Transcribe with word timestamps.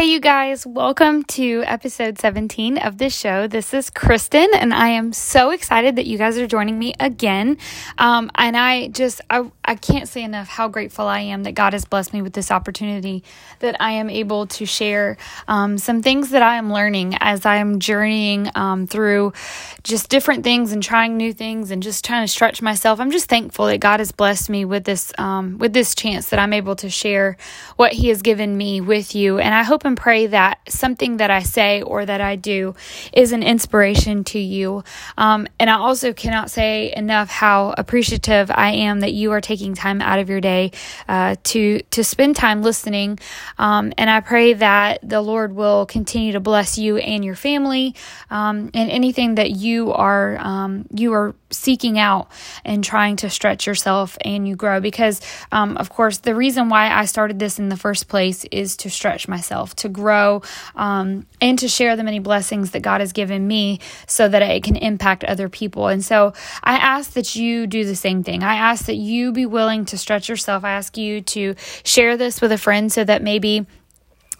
Hey, 0.00 0.06
you 0.06 0.18
guys, 0.18 0.66
welcome 0.66 1.24
to 1.24 1.62
episode 1.66 2.18
17 2.18 2.78
of 2.78 2.96
this 2.96 3.14
show. 3.14 3.46
This 3.46 3.74
is 3.74 3.90
Christin, 3.90 4.48
and 4.54 4.72
I 4.72 4.88
am 4.88 5.12
so 5.12 5.50
excited 5.50 5.96
that 5.96 6.06
you 6.06 6.16
guys 6.16 6.38
are 6.38 6.46
joining 6.46 6.78
me 6.78 6.94
again. 6.98 7.58
Um, 7.98 8.30
and 8.34 8.56
I 8.56 8.88
just, 8.88 9.20
I, 9.28 9.50
I 9.62 9.74
can't 9.74 10.08
say 10.08 10.22
enough 10.22 10.48
how 10.48 10.68
grateful 10.68 11.06
I 11.06 11.20
am 11.20 11.42
that 11.42 11.52
God 11.52 11.74
has 11.74 11.84
blessed 11.84 12.14
me 12.14 12.22
with 12.22 12.32
this 12.32 12.50
opportunity, 12.50 13.22
that 13.58 13.76
I 13.78 13.92
am 13.92 14.08
able 14.08 14.46
to 14.46 14.64
share 14.64 15.18
um, 15.48 15.76
some 15.76 16.00
things 16.00 16.30
that 16.30 16.40
I 16.40 16.56
am 16.56 16.72
learning 16.72 17.18
as 17.20 17.44
I 17.44 17.56
am 17.56 17.78
journeying 17.78 18.50
um, 18.54 18.86
through 18.86 19.34
just 19.82 20.08
different 20.08 20.44
things 20.44 20.72
and 20.72 20.82
trying 20.82 21.18
new 21.18 21.34
things 21.34 21.70
and 21.70 21.82
just 21.82 22.06
trying 22.06 22.24
to 22.24 22.32
stretch 22.32 22.62
myself. 22.62 23.00
I'm 23.00 23.10
just 23.10 23.28
thankful 23.28 23.66
that 23.66 23.80
God 23.80 24.00
has 24.00 24.12
blessed 24.12 24.48
me 24.48 24.64
with 24.64 24.84
this, 24.84 25.12
um, 25.18 25.58
with 25.58 25.74
this 25.74 25.94
chance 25.94 26.30
that 26.30 26.38
I'm 26.38 26.54
able 26.54 26.76
to 26.76 26.88
share 26.88 27.36
what 27.76 27.92
He 27.92 28.08
has 28.08 28.22
given 28.22 28.56
me 28.56 28.80
with 28.80 29.14
you. 29.14 29.38
And 29.38 29.54
I 29.54 29.62
hope 29.62 29.80
hope 29.80 29.89
and 29.90 29.96
pray 29.96 30.28
that 30.28 30.60
something 30.68 31.16
that 31.16 31.32
I 31.32 31.42
say 31.42 31.82
or 31.82 32.06
that 32.06 32.20
I 32.20 32.36
do 32.36 32.76
is 33.12 33.32
an 33.32 33.42
inspiration 33.42 34.22
to 34.24 34.38
you. 34.38 34.84
Um, 35.18 35.48
and 35.58 35.68
I 35.68 35.74
also 35.74 36.12
cannot 36.12 36.48
say 36.48 36.92
enough 36.96 37.28
how 37.28 37.74
appreciative 37.76 38.52
I 38.52 38.70
am 38.70 39.00
that 39.00 39.12
you 39.12 39.32
are 39.32 39.40
taking 39.40 39.74
time 39.74 40.00
out 40.00 40.20
of 40.20 40.28
your 40.28 40.40
day 40.40 40.70
uh, 41.08 41.34
to 41.42 41.80
to 41.90 42.04
spend 42.04 42.36
time 42.36 42.62
listening. 42.62 43.18
Um, 43.58 43.92
and 43.98 44.08
I 44.08 44.20
pray 44.20 44.52
that 44.54 45.00
the 45.02 45.20
Lord 45.20 45.54
will 45.54 45.86
continue 45.86 46.32
to 46.32 46.40
bless 46.40 46.78
you 46.78 46.98
and 46.98 47.24
your 47.24 47.34
family 47.34 47.96
um, 48.30 48.70
and 48.72 48.90
anything 48.90 49.34
that 49.34 49.50
you 49.50 49.92
are 49.92 50.38
um, 50.38 50.86
you 50.94 51.12
are 51.14 51.34
seeking 51.50 51.98
out 51.98 52.30
and 52.64 52.84
trying 52.84 53.16
to 53.16 53.28
stretch 53.28 53.66
yourself 53.66 54.16
and 54.20 54.46
you 54.46 54.54
grow. 54.54 54.80
Because 54.80 55.20
um, 55.50 55.76
of 55.78 55.90
course, 55.90 56.18
the 56.18 56.36
reason 56.36 56.68
why 56.68 56.92
I 56.92 57.06
started 57.06 57.40
this 57.40 57.58
in 57.58 57.70
the 57.70 57.76
first 57.76 58.06
place 58.06 58.44
is 58.52 58.76
to 58.76 58.88
stretch 58.88 59.26
myself 59.26 59.40
myself 59.40 59.74
to 59.80 59.88
grow 59.88 60.42
um, 60.76 61.26
and 61.40 61.58
to 61.58 61.68
share 61.68 61.96
the 61.96 62.04
many 62.04 62.18
blessings 62.18 62.70
that 62.70 62.80
God 62.80 63.00
has 63.00 63.12
given 63.12 63.46
me 63.46 63.80
so 64.06 64.28
that 64.28 64.42
it 64.42 64.62
can 64.62 64.76
impact 64.76 65.24
other 65.24 65.48
people. 65.48 65.88
And 65.88 66.04
so 66.04 66.32
I 66.62 66.74
ask 66.76 67.12
that 67.12 67.36
you 67.36 67.66
do 67.66 67.84
the 67.84 67.96
same 67.96 68.22
thing. 68.22 68.42
I 68.42 68.54
ask 68.54 68.86
that 68.86 68.96
you 68.96 69.32
be 69.32 69.46
willing 69.46 69.84
to 69.86 69.98
stretch 69.98 70.28
yourself. 70.28 70.64
I 70.64 70.72
ask 70.72 70.96
you 70.96 71.20
to 71.20 71.54
share 71.84 72.16
this 72.16 72.40
with 72.40 72.52
a 72.52 72.58
friend 72.58 72.90
so 72.92 73.04
that 73.04 73.22
maybe 73.22 73.66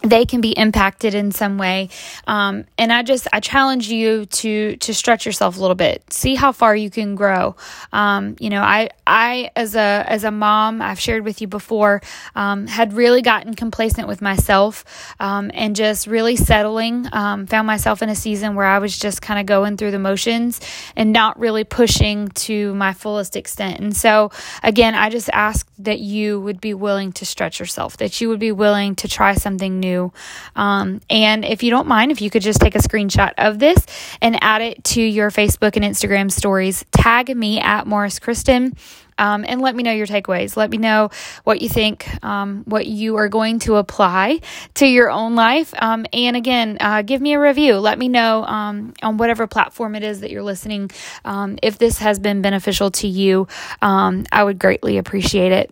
they 0.03 0.25
can 0.25 0.41
be 0.41 0.51
impacted 0.51 1.13
in 1.13 1.31
some 1.31 1.57
way. 1.57 1.89
Um, 2.27 2.65
and 2.77 2.91
i 2.91 3.03
just 3.03 3.27
i 3.33 3.39
challenge 3.39 3.89
you 3.89 4.25
to 4.25 4.75
to 4.77 4.93
stretch 4.93 5.25
yourself 5.25 5.57
a 5.57 5.61
little 5.61 5.75
bit. 5.75 6.03
See 6.11 6.35
how 6.35 6.51
far 6.51 6.75
you 6.75 6.89
can 6.89 7.15
grow. 7.15 7.55
Um, 7.93 8.35
you 8.39 8.49
know 8.49 8.61
i 8.61 8.89
i 9.05 9.51
as 9.55 9.75
a 9.75 10.03
as 10.07 10.23
a 10.23 10.31
mom 10.31 10.81
i've 10.81 10.99
shared 10.99 11.23
with 11.23 11.41
you 11.41 11.47
before 11.47 12.01
um, 12.35 12.67
had 12.67 12.93
really 12.93 13.21
gotten 13.21 13.53
complacent 13.53 14.07
with 14.07 14.21
myself 14.21 14.83
um, 15.19 15.51
and 15.53 15.75
just 15.75 16.07
really 16.07 16.35
settling 16.35 17.07
um, 17.13 17.45
found 17.45 17.67
myself 17.67 18.01
in 18.01 18.09
a 18.09 18.15
season 18.15 18.55
where 18.55 18.65
i 18.65 18.79
was 18.79 18.97
just 18.97 19.21
kind 19.21 19.39
of 19.39 19.45
going 19.45 19.77
through 19.77 19.91
the 19.91 19.99
motions 19.99 20.59
and 20.95 21.11
not 21.11 21.39
really 21.39 21.63
pushing 21.63 22.27
to 22.29 22.73
my 22.75 22.93
fullest 22.93 23.35
extent. 23.35 23.79
And 23.79 23.95
so 23.95 24.31
again 24.63 24.95
i 24.95 25.09
just 25.09 25.29
ask 25.33 25.69
that 25.79 25.99
you 25.99 26.39
would 26.39 26.59
be 26.59 26.73
willing 26.73 27.11
to 27.11 27.25
stretch 27.25 27.59
yourself 27.59 27.97
that 27.97 28.19
you 28.21 28.29
would 28.29 28.39
be 28.39 28.51
willing 28.51 28.95
to 28.95 29.07
try 29.07 29.33
something 29.33 29.79
new 29.79 29.90
um, 30.55 31.01
and 31.09 31.45
if 31.45 31.63
you 31.63 31.69
don't 31.69 31.87
mind, 31.87 32.11
if 32.11 32.21
you 32.21 32.29
could 32.29 32.41
just 32.41 32.59
take 32.59 32.75
a 32.75 32.79
screenshot 32.79 33.33
of 33.37 33.59
this 33.59 33.85
and 34.21 34.37
add 34.41 34.61
it 34.61 34.83
to 34.85 35.01
your 35.01 35.31
Facebook 35.31 35.75
and 35.75 35.85
Instagram 35.85 36.31
stories, 36.31 36.85
tag 36.91 37.35
me 37.35 37.59
at 37.59 37.87
Morris 37.87 38.19
Christin. 38.19 38.77
Um, 39.17 39.45
and 39.47 39.61
let 39.61 39.75
me 39.75 39.83
know 39.83 39.91
your 39.91 40.07
takeaways. 40.07 40.57
Let 40.57 40.71
me 40.71 40.77
know 40.77 41.11
what 41.43 41.61
you 41.61 41.69
think, 41.69 42.07
um, 42.23 42.63
what 42.65 42.87
you 42.87 43.17
are 43.17 43.29
going 43.29 43.59
to 43.59 43.75
apply 43.75 44.39
to 44.75 44.87
your 44.87 45.11
own 45.11 45.35
life. 45.35 45.75
Um, 45.77 46.07
and 46.11 46.35
again, 46.35 46.77
uh, 46.79 47.03
give 47.03 47.21
me 47.21 47.33
a 47.33 47.39
review. 47.39 47.77
Let 47.77 47.99
me 47.99 48.09
know 48.09 48.43
um, 48.45 48.93
on 49.03 49.17
whatever 49.17 49.45
platform 49.45 49.93
it 49.93 50.01
is 50.01 50.21
that 50.21 50.31
you're 50.31 50.41
listening 50.41 50.89
um, 51.23 51.59
if 51.61 51.77
this 51.77 51.99
has 51.99 52.17
been 52.17 52.41
beneficial 52.41 52.89
to 52.91 53.07
you. 53.07 53.47
Um, 53.81 54.25
I 54.31 54.43
would 54.43 54.57
greatly 54.57 54.97
appreciate 54.97 55.51
it. 55.51 55.71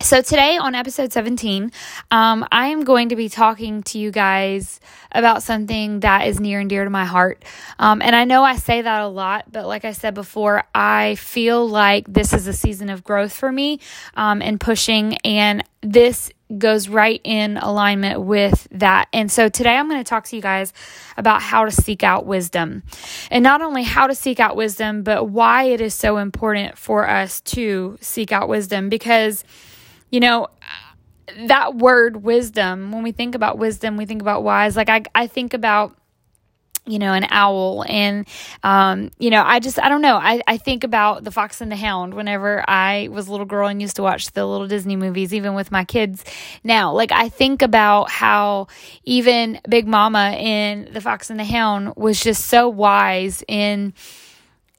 So, 0.00 0.20
today 0.20 0.58
on 0.58 0.74
episode 0.74 1.12
17, 1.12 1.70
um, 2.10 2.46
I 2.50 2.66
am 2.68 2.82
going 2.82 3.10
to 3.10 3.16
be 3.16 3.28
talking 3.28 3.82
to 3.84 3.98
you 3.98 4.10
guys 4.10 4.80
about 5.12 5.42
something 5.42 6.00
that 6.00 6.26
is 6.26 6.40
near 6.40 6.58
and 6.58 6.68
dear 6.68 6.84
to 6.84 6.90
my 6.90 7.04
heart. 7.04 7.44
Um, 7.78 8.02
and 8.02 8.14
I 8.14 8.24
know 8.24 8.42
I 8.42 8.56
say 8.56 8.82
that 8.82 9.02
a 9.02 9.06
lot, 9.06 9.50
but 9.50 9.66
like 9.66 9.84
I 9.84 9.92
said 9.92 10.12
before, 10.14 10.64
I 10.74 11.14
feel 11.14 11.66
like 11.66 12.12
this 12.12 12.32
is 12.32 12.48
a 12.48 12.52
season 12.52 12.90
of 12.90 13.04
growth 13.04 13.32
for 13.32 13.50
me 13.52 13.80
um, 14.14 14.42
and 14.42 14.60
pushing, 14.60 15.16
and 15.18 15.62
this 15.80 16.30
goes 16.58 16.88
right 16.88 17.20
in 17.22 17.56
alignment 17.56 18.20
with 18.20 18.66
that. 18.72 19.08
And 19.12 19.30
so 19.30 19.48
today 19.48 19.76
I'm 19.76 19.88
going 19.88 20.00
to 20.02 20.08
talk 20.08 20.24
to 20.26 20.36
you 20.36 20.42
guys 20.42 20.72
about 21.16 21.40
how 21.40 21.64
to 21.64 21.70
seek 21.70 22.02
out 22.02 22.26
wisdom. 22.26 22.82
And 23.30 23.42
not 23.42 23.62
only 23.62 23.84
how 23.84 24.08
to 24.08 24.14
seek 24.14 24.40
out 24.40 24.56
wisdom, 24.56 25.02
but 25.02 25.24
why 25.30 25.64
it 25.64 25.80
is 25.80 25.94
so 25.94 26.18
important 26.18 26.76
for 26.76 27.08
us 27.08 27.40
to 27.42 27.96
seek 28.00 28.32
out 28.32 28.48
wisdom 28.48 28.88
because 28.88 29.44
you 30.14 30.20
know, 30.20 30.46
that 31.48 31.74
word 31.74 32.22
wisdom, 32.22 32.92
when 32.92 33.02
we 33.02 33.10
think 33.10 33.34
about 33.34 33.58
wisdom, 33.58 33.96
we 33.96 34.06
think 34.06 34.22
about 34.22 34.44
wise. 34.44 34.76
Like 34.76 34.88
I, 34.88 35.02
I 35.12 35.26
think 35.26 35.54
about 35.54 35.98
you 36.86 36.98
know, 36.98 37.14
an 37.14 37.26
owl. 37.30 37.82
And, 37.88 38.28
um, 38.62 39.10
you 39.18 39.30
know, 39.30 39.42
I 39.42 39.58
just, 39.58 39.80
I 39.80 39.88
don't 39.88 40.02
know. 40.02 40.16
I, 40.16 40.42
I 40.46 40.58
think 40.58 40.84
about 40.84 41.24
the 41.24 41.30
fox 41.30 41.62
and 41.62 41.72
the 41.72 41.76
hound 41.76 42.12
whenever 42.12 42.62
I 42.68 43.08
was 43.10 43.26
a 43.26 43.30
little 43.30 43.46
girl 43.46 43.68
and 43.68 43.80
used 43.80 43.96
to 43.96 44.02
watch 44.02 44.30
the 44.32 44.44
little 44.44 44.68
Disney 44.68 44.94
movies, 44.94 45.32
even 45.32 45.54
with 45.54 45.72
my 45.72 45.84
kids 45.84 46.22
now. 46.62 46.92
Like, 46.92 47.10
I 47.10 47.30
think 47.30 47.62
about 47.62 48.10
how 48.10 48.66
even 49.02 49.60
Big 49.66 49.88
Mama 49.88 50.36
in 50.38 50.90
the 50.92 51.00
fox 51.00 51.30
and 51.30 51.40
the 51.40 51.44
hound 51.44 51.94
was 51.96 52.20
just 52.20 52.44
so 52.44 52.68
wise 52.68 53.42
in 53.48 53.94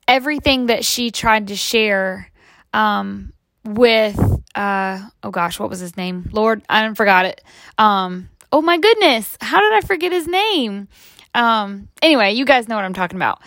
everything 0.08 0.68
that 0.68 0.86
she 0.86 1.10
tried 1.10 1.48
to 1.48 1.56
share, 1.56 2.32
um, 2.72 3.34
with 3.66 4.20
uh 4.56 5.02
oh 5.24 5.32
gosh, 5.32 5.60
what 5.60 5.70
was 5.70 5.80
his 5.80 5.98
name? 5.98 6.30
Lord, 6.32 6.62
I 6.70 6.94
forgot 6.94 7.26
it. 7.26 7.42
Um 7.78 8.30
oh 8.52 8.62
my 8.62 8.78
goodness, 8.78 9.38
how 9.42 9.60
did 9.60 9.74
I 9.74 9.82
forget 9.86 10.12
his 10.12 10.28
name? 10.28 10.88
Um 11.34 11.90
anyway, 12.02 12.34
you 12.34 12.46
guys 12.46 12.68
know 12.68 12.76
what 12.76 12.86
I'm 12.86 12.94
talking 12.94 13.18
about. 13.18 13.42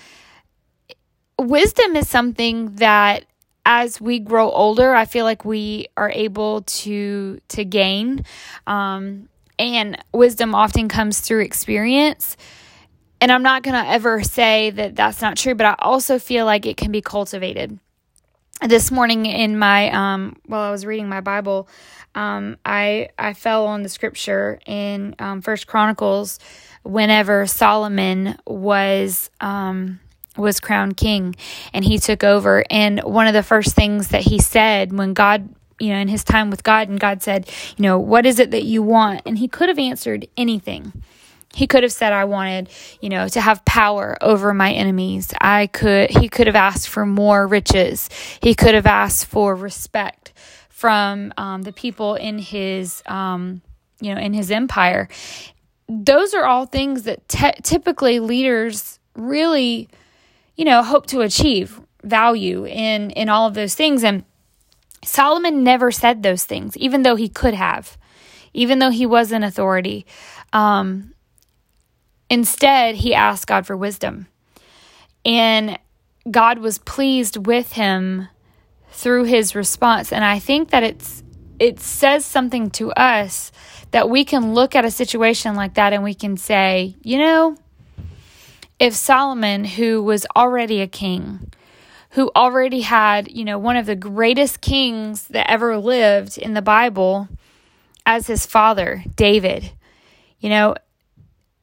Wisdom 1.39 1.97
is 1.97 2.09
something 2.09 2.75
that 2.77 3.25
as 3.65 4.01
we 4.01 4.19
grow 4.19 4.51
older, 4.51 4.95
I 4.95 5.05
feel 5.05 5.25
like 5.25 5.45
we 5.45 5.87
are 5.97 6.11
able 6.11 6.63
to 6.63 7.41
to 7.49 7.65
gain 7.65 8.25
um 8.67 9.29
and 9.59 9.99
wisdom 10.13 10.55
often 10.55 10.89
comes 10.89 11.21
through 11.21 11.41
experience. 11.41 12.37
And 13.21 13.33
I'm 13.33 13.43
not 13.43 13.65
going 13.65 13.75
to 13.75 13.91
ever 13.91 14.23
say 14.23 14.71
that 14.71 14.95
that's 14.95 15.21
not 15.21 15.37
true, 15.37 15.57
but 15.57 15.67
I 15.67 15.75
also 15.81 16.21
feel 16.21 16.45
like 16.45 16.65
it 16.65 16.77
can 16.77 16.93
be 16.93 17.01
cultivated 17.01 17.77
this 18.67 18.91
morning 18.91 19.27
in 19.27 19.59
my 19.59 19.91
um 19.91 20.37
while 20.47 20.63
I 20.63 20.71
was 20.71 20.85
reading 20.85 21.09
my 21.09 21.21
Bible, 21.21 21.69
um 22.15 22.57
I 22.65 23.11
I 23.19 23.35
fell 23.35 23.67
on 23.67 23.83
the 23.83 23.89
scripture 23.89 24.59
in 24.67 25.15
um 25.19 25.43
First 25.43 25.67
Chronicles 25.67 26.39
whenever 26.83 27.47
Solomon 27.47 28.37
was 28.47 29.31
um 29.41 30.01
was 30.37 30.61
crowned 30.61 30.97
king 30.97 31.35
and 31.73 31.85
he 31.85 31.99
took 31.99 32.23
over 32.23 32.65
and 32.71 33.01
one 33.01 33.27
of 33.27 33.35
the 33.35 33.43
first 33.43 33.75
things 33.75 34.09
that 34.09 34.23
he 34.23 34.39
said 34.39 34.97
when 34.97 35.13
God 35.13 35.49
you 35.81 35.91
know 35.91 35.99
in 35.99 36.09
his 36.09 36.25
time 36.25 36.51
with 36.51 36.65
God 36.65 36.89
and 36.89 36.99
God 36.99 37.23
said, 37.23 37.49
you 37.77 37.83
know, 37.83 37.99
what 37.99 38.27
is 38.27 38.39
it 38.39 38.51
that 38.51 38.65
you 38.65 38.83
want? 38.83 39.23
And 39.27 39.39
he 39.39 39.49
could 39.49 39.69
have 39.69 39.79
answered 39.79 40.27
anything 40.37 40.93
he 41.55 41.67
could 41.67 41.83
have 41.83 41.93
said, 41.93 42.13
I 42.13 42.25
wanted, 42.25 42.69
you 43.01 43.09
know, 43.09 43.27
to 43.29 43.41
have 43.41 43.65
power 43.65 44.17
over 44.21 44.53
my 44.53 44.73
enemies. 44.73 45.33
I 45.41 45.67
could, 45.69 46.11
he 46.11 46.29
could 46.29 46.47
have 46.47 46.57
asked 46.57 46.89
for 46.89 47.07
more 47.07 47.47
riches. 47.47 48.11
He 48.43 48.55
could 48.55 48.75
have 48.75 48.87
asked 48.87 49.27
for 49.27 49.55
respect 49.55 50.33
from 50.69 51.33
um, 51.37 51.63
the 51.63 51.73
people 51.73 52.15
in 52.15 52.39
his, 52.39 53.03
um, 53.07 53.63
you 54.01 54.15
know, 54.15 54.21
in 54.21 54.35
his 54.35 54.51
empire. 54.51 55.09
Those 55.89 56.35
are 56.35 56.45
all 56.45 56.67
things 56.67 57.05
that 57.05 57.29
te- 57.29 57.61
typically 57.63 58.21
leaders 58.21 58.99
really, 59.17 59.89
you 60.55 60.65
know, 60.65 60.83
hope 60.83 61.07
to 61.07 61.23
achieve 61.23 61.81
value 62.05 62.65
in 62.67 63.11
in 63.11 63.29
all 63.29 63.49
of 63.49 63.55
those 63.55 63.75
things. 63.75 64.05
And 64.05 64.25
Solomon 65.05 65.65
never 65.65 65.91
said 65.91 66.23
those 66.23 66.45
things, 66.45 66.77
even 66.77 67.03
though 67.03 67.17
he 67.17 67.29
could 67.29 67.55
have, 67.55 67.97
even 68.53 68.79
though 68.79 68.91
he 68.91 69.07
was 69.07 69.33
an 69.33 69.43
authority. 69.43 70.07
Um, 70.53 71.15
Instead, 72.31 72.97
he 72.97 73.15
asked 73.15 73.47
God 73.47 73.67
for 73.67 73.77
wisdom. 73.77 74.27
And 75.25 75.79
God 76.31 76.59
was 76.59 76.79
pleased 76.79 77.47
with 77.47 77.73
him 77.73 78.29
through 78.91 79.25
his 79.25 79.55
response. 79.55 80.13
And 80.13 80.25
I 80.25 80.39
think 80.39 80.71
that 80.71 80.83
it's 80.83 81.23
it 81.59 81.81
says 81.81 82.25
something 82.25 82.71
to 82.71 82.93
us 82.93 83.51
that 83.91 84.09
we 84.09 84.25
can 84.25 84.55
look 84.55 84.77
at 84.77 84.85
a 84.85 84.91
situation 84.91 85.57
like 85.57 85.75
that 85.75 85.93
and 85.93 86.05
we 86.05 86.15
can 86.15 86.37
say, 86.37 86.95
you 87.03 87.19
know, 87.19 87.57
if 88.79 88.95
Solomon, 88.95 89.65
who 89.65 90.03
was 90.03 90.25
already 90.37 90.81
a 90.81 90.87
king, 90.87 91.51
who 92.11 92.31
already 92.37 92.83
had, 92.83 93.31
you 93.31 93.45
know, 93.45 93.59
one 93.59 93.77
of 93.77 93.87
the 93.87 93.97
greatest 93.97 94.61
kings 94.61 95.27
that 95.29 95.51
ever 95.51 95.79
lived 95.79 96.39
in 96.39 96.55
the 96.55 96.63
Bible 96.63 97.29
as 98.07 98.27
his 98.27 98.47
father, 98.47 99.03
David, 99.17 99.73
You 100.41 100.51
know, 100.51 100.75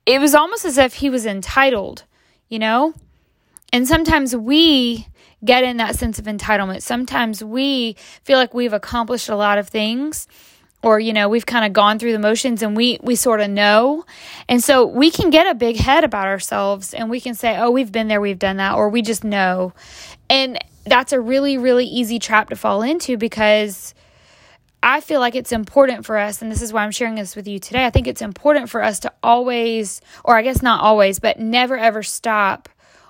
it 0.05 0.19
was 0.19 0.35
almost 0.35 0.65
as 0.65 0.77
if 0.77 0.95
he 0.95 1.09
was 1.09 1.25
entitled, 1.25 2.03
you 2.49 2.59
know? 2.59 2.93
And 3.73 3.87
sometimes 3.87 4.35
we 4.35 5.07
get 5.43 5.63
in 5.63 5.77
that 5.77 5.95
sense 5.95 6.19
of 6.19 6.25
entitlement. 6.25 6.81
Sometimes 6.81 7.43
we 7.43 7.95
feel 8.23 8.37
like 8.37 8.53
we've 8.53 8.73
accomplished 8.73 9.29
a 9.29 9.35
lot 9.35 9.57
of 9.57 9.67
things 9.67 10.27
or 10.85 10.99
you 10.99 11.11
know 11.11 11.27
we've 11.27 11.45
kind 11.45 11.65
of 11.65 11.73
gone 11.73 11.99
through 11.99 12.11
the 12.11 12.19
motions 12.19 12.61
and 12.61 12.77
we 12.77 12.99
we 13.01 13.15
sort 13.15 13.41
of 13.41 13.49
know 13.49 14.05
and 14.47 14.63
so 14.63 14.85
we 14.85 15.09
can 15.09 15.29
get 15.31 15.47
a 15.47 15.55
big 15.55 15.77
head 15.77 16.03
about 16.03 16.27
ourselves 16.27 16.93
and 16.93 17.09
we 17.09 17.19
can 17.19 17.33
say 17.33 17.57
oh 17.57 17.71
we've 17.71 17.91
been 17.91 18.07
there 18.07 18.21
we've 18.21 18.39
done 18.39 18.57
that 18.57 18.75
or 18.75 18.87
we 18.87 19.01
just 19.01 19.23
know 19.23 19.73
and 20.29 20.57
that's 20.85 21.11
a 21.11 21.19
really 21.19 21.57
really 21.57 21.85
easy 21.85 22.19
trap 22.19 22.49
to 22.49 22.55
fall 22.55 22.83
into 22.83 23.17
because 23.17 23.93
I 24.85 25.01
feel 25.01 25.19
like 25.19 25.33
it's 25.33 25.51
important 25.51 26.05
for 26.05 26.15
us, 26.15 26.43
and 26.43 26.51
this 26.51 26.61
is 26.61 26.71
why 26.71 26.83
I'm 26.83 26.91
sharing 26.91 27.15
this 27.15 27.35
with 27.35 27.47
you 27.47 27.57
today. 27.57 27.87
I 27.87 27.89
think 27.89 28.05
it's 28.05 28.21
important 28.21 28.69
for 28.69 28.83
us 28.83 28.99
to 28.99 29.11
always, 29.23 29.99
or 30.23 30.37
I 30.37 30.43
guess 30.43 30.61
not 30.61 30.81
always, 30.81 31.17
but 31.17 31.39
never 31.39 31.75
ever 31.75 32.03
stop 32.03 32.69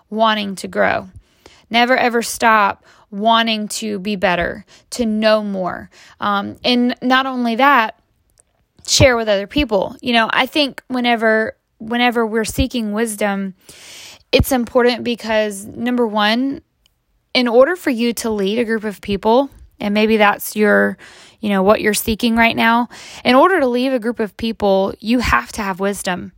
wanting 0.09 0.55
to 0.55 0.69
grow. 0.69 1.09
Never 1.69 1.97
ever 1.97 2.21
stop 2.21 2.85
wanting 3.11 3.67
to 3.67 3.99
be 3.99 4.15
better, 4.15 4.65
to 4.91 5.05
know 5.05 5.43
more. 5.43 5.89
Um, 6.21 6.55
and 6.63 6.95
not 7.01 7.25
only 7.25 7.55
that, 7.55 7.99
share 8.87 9.17
with 9.17 9.27
other 9.27 9.45
people. 9.45 9.97
You 10.01 10.13
know, 10.13 10.29
I 10.31 10.45
think 10.45 10.81
whenever 10.87 11.57
whenever 11.79 12.25
we're 12.25 12.45
seeking 12.45 12.93
wisdom, 12.93 13.53
it's 14.31 14.53
important 14.53 15.03
because 15.03 15.65
number 15.65 16.07
one, 16.07 16.61
in 17.33 17.49
order 17.49 17.75
for 17.75 17.89
you 17.89 18.13
to 18.13 18.29
lead 18.29 18.59
a 18.59 18.63
group 18.63 18.85
of 18.85 19.01
people, 19.01 19.49
and 19.79 19.93
maybe 19.93 20.17
that's 20.17 20.55
your, 20.55 20.97
you 21.45 21.51
know, 21.51 21.61
what 21.61 21.79
you're 21.79 21.93
seeking 21.93 22.35
right 22.35 22.55
now, 22.55 22.89
in 23.23 23.35
order 23.35 23.59
to 23.59 23.67
lead 23.67 23.93
a 23.93 23.99
group 23.99 24.19
of 24.19 24.35
people, 24.35 24.95
you 24.99 25.19
have 25.19 25.51
to 25.51 25.61
have 25.61 25.79
wisdom. 25.79 26.31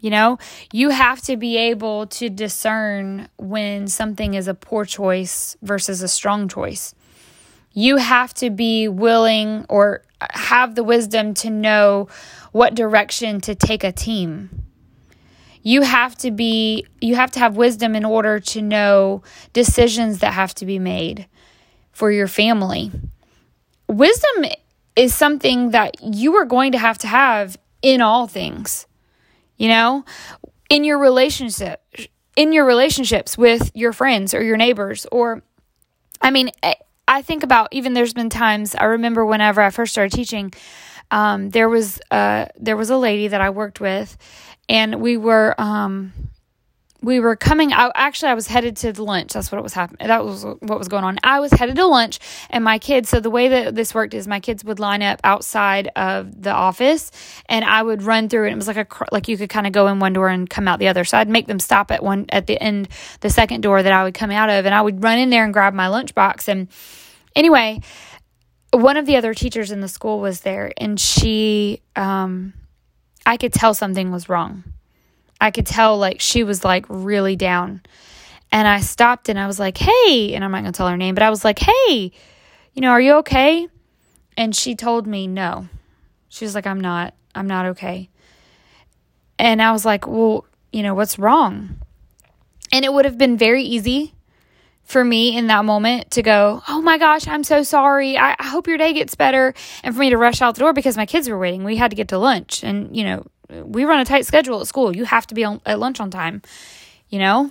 You 0.00 0.10
know, 0.10 0.38
you 0.72 0.88
have 0.90 1.20
to 1.22 1.36
be 1.36 1.56
able 1.56 2.08
to 2.08 2.28
discern 2.28 3.28
when 3.36 3.86
something 3.86 4.34
is 4.34 4.48
a 4.48 4.54
poor 4.54 4.84
choice 4.84 5.56
versus 5.62 6.02
a 6.02 6.08
strong 6.08 6.48
choice. 6.48 6.96
You 7.74 7.98
have 7.98 8.34
to 8.42 8.50
be 8.50 8.88
willing 8.88 9.66
or 9.68 10.02
have 10.20 10.74
the 10.74 10.82
wisdom 10.82 11.32
to 11.34 11.48
know 11.48 12.08
what 12.50 12.74
direction 12.74 13.40
to 13.42 13.54
take 13.54 13.84
a 13.84 13.92
team. 13.92 14.64
You 15.62 15.82
have 15.82 16.16
to 16.18 16.32
be 16.32 16.88
you 17.00 17.14
have 17.14 17.30
to 17.32 17.38
have 17.38 17.56
wisdom 17.56 17.94
in 17.94 18.04
order 18.04 18.40
to 18.40 18.62
know 18.62 19.22
decisions 19.52 20.18
that 20.18 20.32
have 20.32 20.56
to 20.56 20.66
be 20.66 20.80
made 20.80 21.28
for 21.92 22.10
your 22.10 22.26
family. 22.26 22.90
Wisdom 23.90 24.46
is 24.96 25.14
something 25.14 25.70
that 25.70 25.96
you 26.02 26.34
are 26.36 26.44
going 26.44 26.72
to 26.72 26.78
have 26.78 26.98
to 26.98 27.06
have 27.08 27.58
in 27.82 28.00
all 28.00 28.26
things 28.26 28.86
you 29.60 29.68
know, 29.68 30.06
in 30.70 30.84
your 30.84 30.98
relationship, 30.98 31.82
in 32.34 32.54
your 32.54 32.64
relationships 32.64 33.36
with 33.36 33.70
your 33.74 33.92
friends 33.92 34.32
or 34.32 34.42
your 34.42 34.56
neighbors, 34.56 35.06
or, 35.12 35.42
I 36.22 36.30
mean, 36.30 36.50
I 37.06 37.20
think 37.20 37.42
about 37.42 37.68
even 37.70 37.92
there's 37.92 38.14
been 38.14 38.30
times 38.30 38.74
I 38.74 38.84
remember 38.84 39.26
whenever 39.26 39.60
I 39.60 39.68
first 39.68 39.92
started 39.92 40.16
teaching, 40.16 40.54
um, 41.10 41.50
there 41.50 41.68
was 41.68 42.00
uh, 42.10 42.46
there 42.58 42.76
was 42.76 42.88
a 42.88 42.96
lady 42.96 43.28
that 43.28 43.42
I 43.42 43.50
worked 43.50 43.80
with, 43.82 44.16
and 44.66 45.02
we 45.02 45.18
were 45.18 45.54
um, 45.58 46.14
we 47.02 47.20
were 47.20 47.36
coming 47.36 47.72
out 47.72 47.92
actually 47.94 48.28
i 48.28 48.34
was 48.34 48.46
headed 48.46 48.76
to 48.76 49.02
lunch. 49.02 49.32
That's 49.32 49.50
what 49.50 49.58
it 49.58 49.62
was 49.62 49.72
happening 49.72 50.06
that 50.08 50.24
was 50.24 50.44
what 50.44 50.78
was 50.78 50.88
going 50.88 51.04
on. 51.04 51.18
I 51.22 51.40
was 51.40 51.52
headed 51.52 51.76
to 51.76 51.86
lunch 51.86 52.18
and 52.50 52.64
my 52.64 52.78
kids 52.78 53.08
so 53.08 53.20
the 53.20 53.30
way 53.30 53.48
that 53.48 53.74
this 53.74 53.94
worked 53.94 54.14
is 54.14 54.28
my 54.28 54.40
kids 54.40 54.64
would 54.64 54.78
line 54.78 55.02
up 55.02 55.20
outside 55.24 55.88
of 55.96 56.42
the 56.42 56.50
office 56.50 57.10
and 57.46 57.64
i 57.64 57.82
would 57.82 58.02
run 58.02 58.28
through 58.28 58.48
it. 58.48 58.52
It 58.52 58.56
was 58.56 58.66
like 58.66 58.76
a 58.76 58.86
like 59.12 59.28
you 59.28 59.36
could 59.36 59.50
kind 59.50 59.66
of 59.66 59.72
go 59.72 59.86
in 59.88 59.98
one 59.98 60.12
door 60.12 60.28
and 60.28 60.48
come 60.48 60.68
out 60.68 60.78
the 60.78 60.88
other. 60.88 61.04
So 61.04 61.18
i'd 61.18 61.28
make 61.28 61.46
them 61.46 61.58
stop 61.60 61.90
at 61.90 62.02
one 62.02 62.26
at 62.30 62.46
the 62.46 62.60
end 62.60 62.88
the 63.20 63.30
second 63.30 63.62
door 63.62 63.82
that 63.82 63.92
i 63.92 64.04
would 64.04 64.14
come 64.14 64.30
out 64.30 64.50
of 64.50 64.66
and 64.66 64.74
i 64.74 64.82
would 64.82 65.02
run 65.02 65.18
in 65.18 65.30
there 65.30 65.44
and 65.44 65.52
grab 65.52 65.74
my 65.74 65.86
lunchbox 65.86 66.48
and 66.48 66.68
anyway 67.34 67.80
one 68.72 68.96
of 68.96 69.06
the 69.06 69.16
other 69.16 69.34
teachers 69.34 69.72
in 69.72 69.80
the 69.80 69.88
school 69.88 70.20
was 70.20 70.40
there 70.40 70.72
and 70.76 71.00
she 71.00 71.82
um 71.96 72.52
i 73.26 73.36
could 73.36 73.52
tell 73.52 73.74
something 73.74 74.10
was 74.12 74.28
wrong 74.28 74.64
I 75.40 75.50
could 75.50 75.66
tell 75.66 75.98
like 75.98 76.20
she 76.20 76.44
was 76.44 76.64
like 76.64 76.84
really 76.88 77.36
down. 77.36 77.82
And 78.52 78.66
I 78.66 78.80
stopped 78.80 79.28
and 79.28 79.38
I 79.38 79.46
was 79.46 79.58
like, 79.58 79.78
hey, 79.78 80.34
and 80.34 80.44
I'm 80.44 80.50
not 80.50 80.62
going 80.62 80.72
to 80.72 80.76
tell 80.76 80.88
her 80.88 80.96
name, 80.96 81.14
but 81.14 81.22
I 81.22 81.30
was 81.30 81.44
like, 81.44 81.60
hey, 81.60 82.10
you 82.74 82.82
know, 82.82 82.90
are 82.90 83.00
you 83.00 83.14
okay? 83.18 83.68
And 84.36 84.54
she 84.54 84.74
told 84.74 85.06
me 85.06 85.26
no. 85.26 85.68
She 86.28 86.44
was 86.44 86.54
like, 86.54 86.66
I'm 86.66 86.80
not, 86.80 87.14
I'm 87.34 87.46
not 87.46 87.66
okay. 87.66 88.08
And 89.38 89.62
I 89.62 89.72
was 89.72 89.84
like, 89.84 90.06
well, 90.06 90.44
you 90.72 90.82
know, 90.82 90.94
what's 90.94 91.18
wrong? 91.18 91.78
And 92.72 92.84
it 92.84 92.92
would 92.92 93.04
have 93.04 93.18
been 93.18 93.36
very 93.36 93.62
easy 93.62 94.14
for 94.84 95.04
me 95.04 95.36
in 95.36 95.46
that 95.46 95.64
moment 95.64 96.10
to 96.12 96.22
go, 96.22 96.62
oh 96.68 96.82
my 96.82 96.98
gosh, 96.98 97.26
I'm 97.28 97.44
so 97.44 97.62
sorry. 97.62 98.18
I, 98.18 98.34
I 98.38 98.46
hope 98.46 98.66
your 98.66 98.78
day 98.78 98.92
gets 98.92 99.14
better. 99.14 99.54
And 99.84 99.94
for 99.94 100.00
me 100.00 100.10
to 100.10 100.16
rush 100.16 100.42
out 100.42 100.56
the 100.56 100.60
door 100.60 100.72
because 100.72 100.96
my 100.96 101.06
kids 101.06 101.28
were 101.28 101.38
waiting. 101.38 101.64
We 101.64 101.76
had 101.76 101.90
to 101.90 101.96
get 101.96 102.08
to 102.08 102.18
lunch. 102.18 102.64
And, 102.64 102.96
you 102.96 103.04
know, 103.04 103.26
we 103.64 103.84
run 103.84 104.00
a 104.00 104.04
tight 104.04 104.26
schedule 104.26 104.60
at 104.60 104.66
school. 104.66 104.94
You 104.94 105.04
have 105.04 105.26
to 105.28 105.34
be 105.34 105.44
on, 105.44 105.60
at 105.66 105.78
lunch 105.78 106.00
on 106.00 106.10
time, 106.10 106.42
you 107.08 107.18
know? 107.18 107.50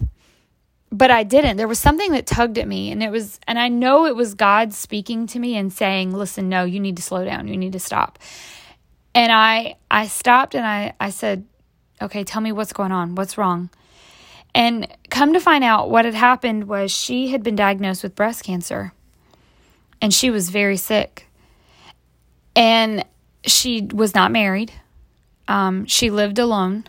But 0.92 1.12
I 1.12 1.24
didn't. 1.24 1.58
There 1.58 1.68
was 1.68 1.80
something 1.80 2.12
that 2.14 2.26
tugged 2.26 2.58
at 2.58 2.68
me 2.68 2.92
and 2.92 3.04
it 3.04 3.12
was 3.12 3.40
and 3.48 3.60
I 3.60 3.68
know 3.68 4.06
it 4.06 4.16
was 4.16 4.34
God 4.34 4.74
speaking 4.74 5.28
to 5.28 5.40
me 5.40 5.56
and 5.56 5.72
saying, 5.72 6.14
"Listen, 6.14 6.50
no, 6.50 6.64
you 6.64 6.80
need 6.80 6.96
to 6.96 7.04
slow 7.04 7.24
down. 7.24 7.48
You 7.48 7.58
need 7.58 7.74
to 7.74 7.80
stop." 7.80 8.18
And 9.14 9.32
I 9.32 9.76
I 9.92 10.08
stopped 10.08 10.56
and 10.56 10.66
I 10.66 10.94
I 11.00 11.12
said, 11.12 11.46
"Okay, 12.02 12.24
tell 12.24 12.42
me 12.42 12.52
what's 12.52 12.74
going 12.74 12.92
on. 12.92 13.14
What's 13.14 13.38
wrong?" 13.38 13.70
And 14.56 14.88
come 15.10 15.34
to 15.34 15.40
find 15.40 15.64
out 15.64 15.90
what 15.90 16.06
had 16.06 16.16
happened 16.16 16.68
was 16.68 16.92
she 16.92 17.30
had 17.30 17.44
been 17.44 17.56
diagnosed 17.56 18.04
with 18.04 18.16
breast 18.16 18.44
cancer. 18.44 18.94
And 20.02 20.14
she 20.14 20.30
was 20.30 20.50
very 20.50 20.78
sick. 20.78 21.28
And 22.56 23.06
she 23.46 23.88
was 23.94 24.16
not 24.16 24.32
married. 24.32 24.74
Um, 25.50 25.86
she 25.86 26.12
lived 26.12 26.40
alone. 26.40 26.86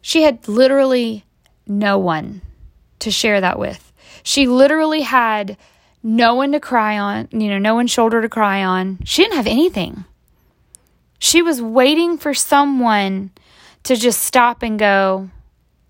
She 0.00 0.22
had 0.22 0.48
literally 0.48 1.24
no 1.66 1.98
one 1.98 2.40
to 3.00 3.10
share 3.10 3.40
that 3.40 3.58
with. 3.58 3.92
She 4.22 4.46
literally 4.46 5.02
had 5.02 5.56
no 6.02 6.34
one 6.34 6.52
to 6.52 6.60
cry 6.60 6.98
on, 6.98 7.28
you 7.32 7.48
know, 7.48 7.58
no 7.58 7.74
one's 7.74 7.90
shoulder 7.90 8.22
to 8.22 8.28
cry 8.28 8.64
on. 8.64 9.00
She 9.04 9.22
didn't 9.22 9.36
have 9.36 9.46
anything. 9.46 10.04
She 11.18 11.42
was 11.42 11.60
waiting 11.60 12.16
for 12.16 12.32
someone 12.32 13.32
to 13.82 13.96
just 13.96 14.22
stop 14.22 14.62
and 14.62 14.78
go, 14.78 15.28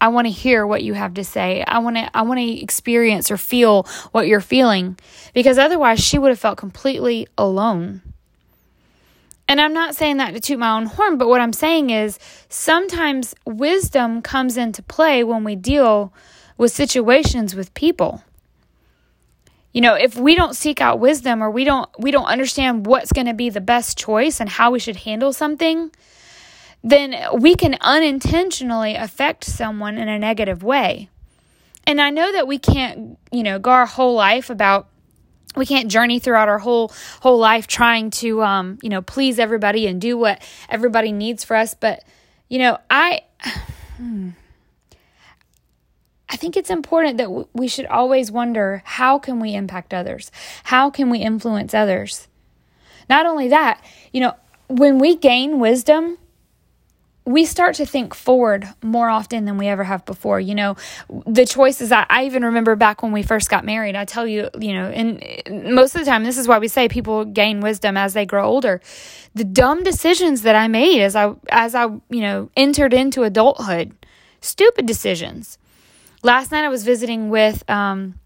I 0.01 0.09
want 0.09 0.27
to 0.27 0.33
hear 0.33 0.67
what 0.67 0.83
you 0.83 0.95
have 0.95 1.15
to 1.15 1.25
say. 1.25 1.63
I 1.67 1.79
want 1.79 1.97
to 1.97 2.17
I 2.17 2.23
want 2.23 2.41
to 2.41 2.63
experience 2.63 3.31
or 3.31 3.37
feel 3.37 3.87
what 4.13 4.27
you're 4.27 4.41
feeling 4.41 4.99
because 5.35 5.59
otherwise 5.59 6.01
she 6.01 6.19
would 6.19 6.31
have 6.31 6.39
felt 6.39 6.57
completely 6.57 7.29
alone. 7.37 8.01
And 9.51 9.61
I'm 9.61 9.73
not 9.73 9.97
saying 9.97 10.19
that 10.19 10.33
to 10.33 10.39
toot 10.39 10.61
my 10.61 10.77
own 10.77 10.87
horn, 10.87 11.19
but 11.19 11.27
what 11.27 11.41
I'm 11.41 11.53
saying 11.53 11.91
is 11.91 12.21
sometimes 12.49 13.35
wisdom 13.45 14.23
comes 14.23 14.57
into 14.57 14.81
play 14.81 15.25
when 15.25 15.43
we 15.43 15.57
deal 15.57 16.15
with 16.57 16.71
situations 16.71 17.57
with 17.57 17.75
people. 17.75 18.23
You 19.73 19.81
know, 19.81 19.95
if 19.95 20.17
we 20.17 20.37
don't 20.37 20.55
seek 20.55 20.81
out 20.81 21.01
wisdom 21.01 21.43
or 21.43 21.51
we 21.51 21.65
don't 21.65 21.91
we 21.99 22.13
don't 22.13 22.27
understand 22.27 22.87
what's 22.87 23.11
going 23.11 23.27
to 23.27 23.35
be 23.35 23.51
the 23.51 23.61
best 23.61 23.99
choice 23.99 24.39
and 24.39 24.49
how 24.49 24.71
we 24.71 24.79
should 24.79 24.99
handle 24.99 25.33
something, 25.33 25.91
then 26.85 27.17
we 27.35 27.57
can 27.57 27.77
unintentionally 27.81 28.95
affect 28.95 29.43
someone 29.43 29.99
in 29.99 30.09
a 30.09 30.21
negative 30.21 30.63
way. 30.63 31.09
And 31.89 32.01
I 32.01 32.11
know 32.11 32.31
that 32.31 32.47
we 32.47 32.61
can't, 32.61 33.19
you 33.33 33.43
know, 33.43 33.59
go 33.59 33.73
our 33.73 33.87
whole 33.87 34.15
life 34.15 34.49
about 34.49 34.87
we 35.57 35.67
can't 35.67 35.91
journey 35.91 36.19
throughout 36.19 36.49
our 36.49 36.59
whole 36.59 36.93
whole 37.21 37.39
life 37.39 37.67
trying 37.67 38.11
to 38.11 38.43
um, 38.43 38.79
you 38.83 38.89
know 38.89 39.03
please 39.03 39.39
everybody 39.39 39.87
and 39.87 40.01
do 40.01 40.17
what 40.17 40.43
everybody 40.69 41.13
needs 41.13 41.45
for 41.45 41.57
us. 41.57 41.75
But 41.75 42.05
you 42.51 42.59
know 42.59 42.79
i 42.91 43.23
i 46.29 46.37
think 46.37 46.57
it's 46.57 46.69
important 46.69 47.17
that 47.17 47.25
w- 47.25 47.49
we 47.55 47.67
should 47.69 47.87
always 47.87 48.31
wonder 48.31 48.83
how 48.85 49.19
can 49.19 49.41
we 49.41 49.55
impact 49.55 49.95
others? 49.95 50.31
How 50.65 50.91
can 50.91 51.09
we 51.09 51.21
influence 51.21 51.73
others? 51.73 52.29
Not 53.09 53.25
only 53.25 53.49
that 53.49 53.83
you 54.13 54.21
know 54.21 54.35
when 54.69 54.99
we 54.99 55.17
gain 55.17 55.59
wisdom 55.59 56.19
we 57.33 57.45
start 57.45 57.75
to 57.77 57.87
think 57.87 58.15
forward 58.15 58.69
more 58.83 59.09
often 59.09 59.45
than 59.45 59.59
we 59.59 59.69
ever 59.69 59.85
have 59.85 60.05
before. 60.05 60.41
You 60.41 60.55
know, 60.55 60.77
the 61.27 61.47
choices 61.47 61.93
I, 61.93 62.07
I 62.09 62.25
even 62.25 62.45
remember 62.45 62.77
back 62.77 63.03
when 63.03 63.13
we 63.13 63.23
first 63.23 63.49
got 63.49 63.65
married. 63.65 63.97
I 63.97 64.05
tell 64.05 64.27
you, 64.27 64.51
you 64.59 64.75
know, 64.75 64.87
and 64.87 65.23
most 65.75 65.95
of 65.95 66.01
the 66.01 66.05
time, 66.05 66.25
this 66.25 66.39
is 66.39 66.47
why 66.47 66.59
we 66.59 66.69
say 66.69 66.89
people 66.89 67.25
gain 67.25 67.61
wisdom 67.61 67.97
as 67.97 68.15
they 68.15 68.27
grow 68.27 68.45
older. 68.45 68.81
The 69.35 69.45
dumb 69.45 69.83
decisions 69.83 70.43
that 70.43 70.55
I 70.55 70.69
made 70.69 71.03
as 71.03 71.17
I 71.17 71.35
as 71.49 71.75
I 71.75 71.85
you 71.85 72.21
know 72.21 72.51
entered 72.57 72.93
into 72.93 73.23
adulthood, 73.23 73.95
stupid 74.41 74.87
decisions. 74.87 75.59
Last 76.23 76.53
night 76.53 76.65
I 76.65 76.69
was 76.69 76.85
visiting 76.85 77.31
with 77.31 77.69
um, 77.71 78.20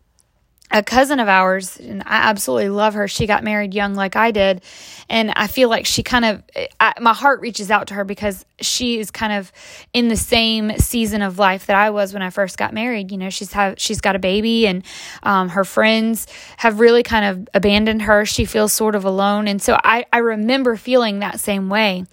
a 0.75 0.83
cousin 0.83 1.21
of 1.21 1.29
ours, 1.29 1.79
and 1.79 2.03
I 2.03 2.29
absolutely 2.29 2.69
love 2.69 2.95
her. 2.95 3.07
She 3.07 3.29
got 3.29 3.45
married 3.45 3.75
young 3.75 3.95
like 3.95 4.17
I 4.17 4.33
did. 4.33 4.61
And 5.09 5.31
I 5.37 5.47
feel 5.47 5.69
like 5.69 5.87
she 5.87 6.03
kind 6.03 6.25
of, 6.25 6.43
I, 6.81 6.95
my 7.01 7.15
heart 7.15 7.41
reaches 7.41 7.71
out 7.71 7.87
to 7.89 7.95
her 7.95 8.05
because 8.05 8.45
she 8.61 8.99
is 8.99 9.13
kind 9.13 9.33
of 9.33 9.53
in 9.93 10.09
the 10.09 10.17
same 10.17 10.77
season 10.79 11.23
of 11.23 11.39
life 11.39 11.67
that 11.67 11.77
I 11.77 11.91
was 11.91 12.13
when 12.13 12.23
I 12.23 12.31
first 12.31 12.59
got 12.59 12.75
married. 12.75 13.13
You 13.13 13.19
know, 13.19 13.31
she's 13.31 13.53
have, 13.53 13.77
she's 13.79 14.01
got 14.01 14.17
a 14.17 14.19
baby 14.19 14.67
and 14.67 14.83
um, 15.23 15.51
her 15.51 15.65
friends 15.65 16.27
have 16.57 16.81
really 16.81 17.05
kind 17.05 17.25
of 17.25 17.49
abandoned 17.55 18.03
her. 18.03 18.27
She 18.27 18.45
feels 18.45 18.73
sort 18.73 18.97
of 18.97 19.05
alone. 19.05 19.47
And 19.47 19.63
so 19.63 19.79
I, 19.85 20.07
I 20.13 20.19
remember 20.19 20.75
feeling 20.75 21.21
that 21.21 21.39
same 21.39 21.69
way. 21.69 22.05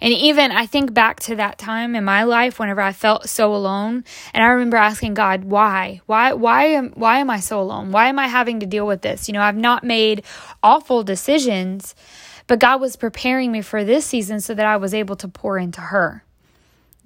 And 0.00 0.12
even 0.12 0.52
I 0.52 0.66
think 0.66 0.92
back 0.92 1.20
to 1.20 1.36
that 1.36 1.58
time 1.58 1.94
in 1.94 2.04
my 2.04 2.24
life 2.24 2.58
whenever 2.58 2.82
I 2.82 2.92
felt 2.92 3.28
so 3.28 3.54
alone 3.54 4.04
and 4.34 4.44
I 4.44 4.48
remember 4.48 4.76
asking 4.76 5.14
God, 5.14 5.44
why? 5.44 6.00
Why 6.06 6.34
why 6.34 6.66
am 6.66 6.92
why 6.94 7.18
am 7.18 7.30
I 7.30 7.40
so 7.40 7.60
alone? 7.60 7.92
Why 7.92 8.08
am 8.08 8.18
I 8.18 8.28
having 8.28 8.60
to 8.60 8.66
deal 8.66 8.86
with 8.86 9.02
this? 9.02 9.26
You 9.26 9.34
know, 9.34 9.42
I've 9.42 9.56
not 9.56 9.84
made 9.84 10.22
awful 10.62 11.02
decisions, 11.02 11.94
but 12.46 12.58
God 12.58 12.80
was 12.80 12.96
preparing 12.96 13.52
me 13.52 13.62
for 13.62 13.84
this 13.84 14.04
season 14.04 14.40
so 14.40 14.54
that 14.54 14.66
I 14.66 14.76
was 14.76 14.92
able 14.92 15.16
to 15.16 15.28
pour 15.28 15.58
into 15.58 15.80
her. 15.80 16.22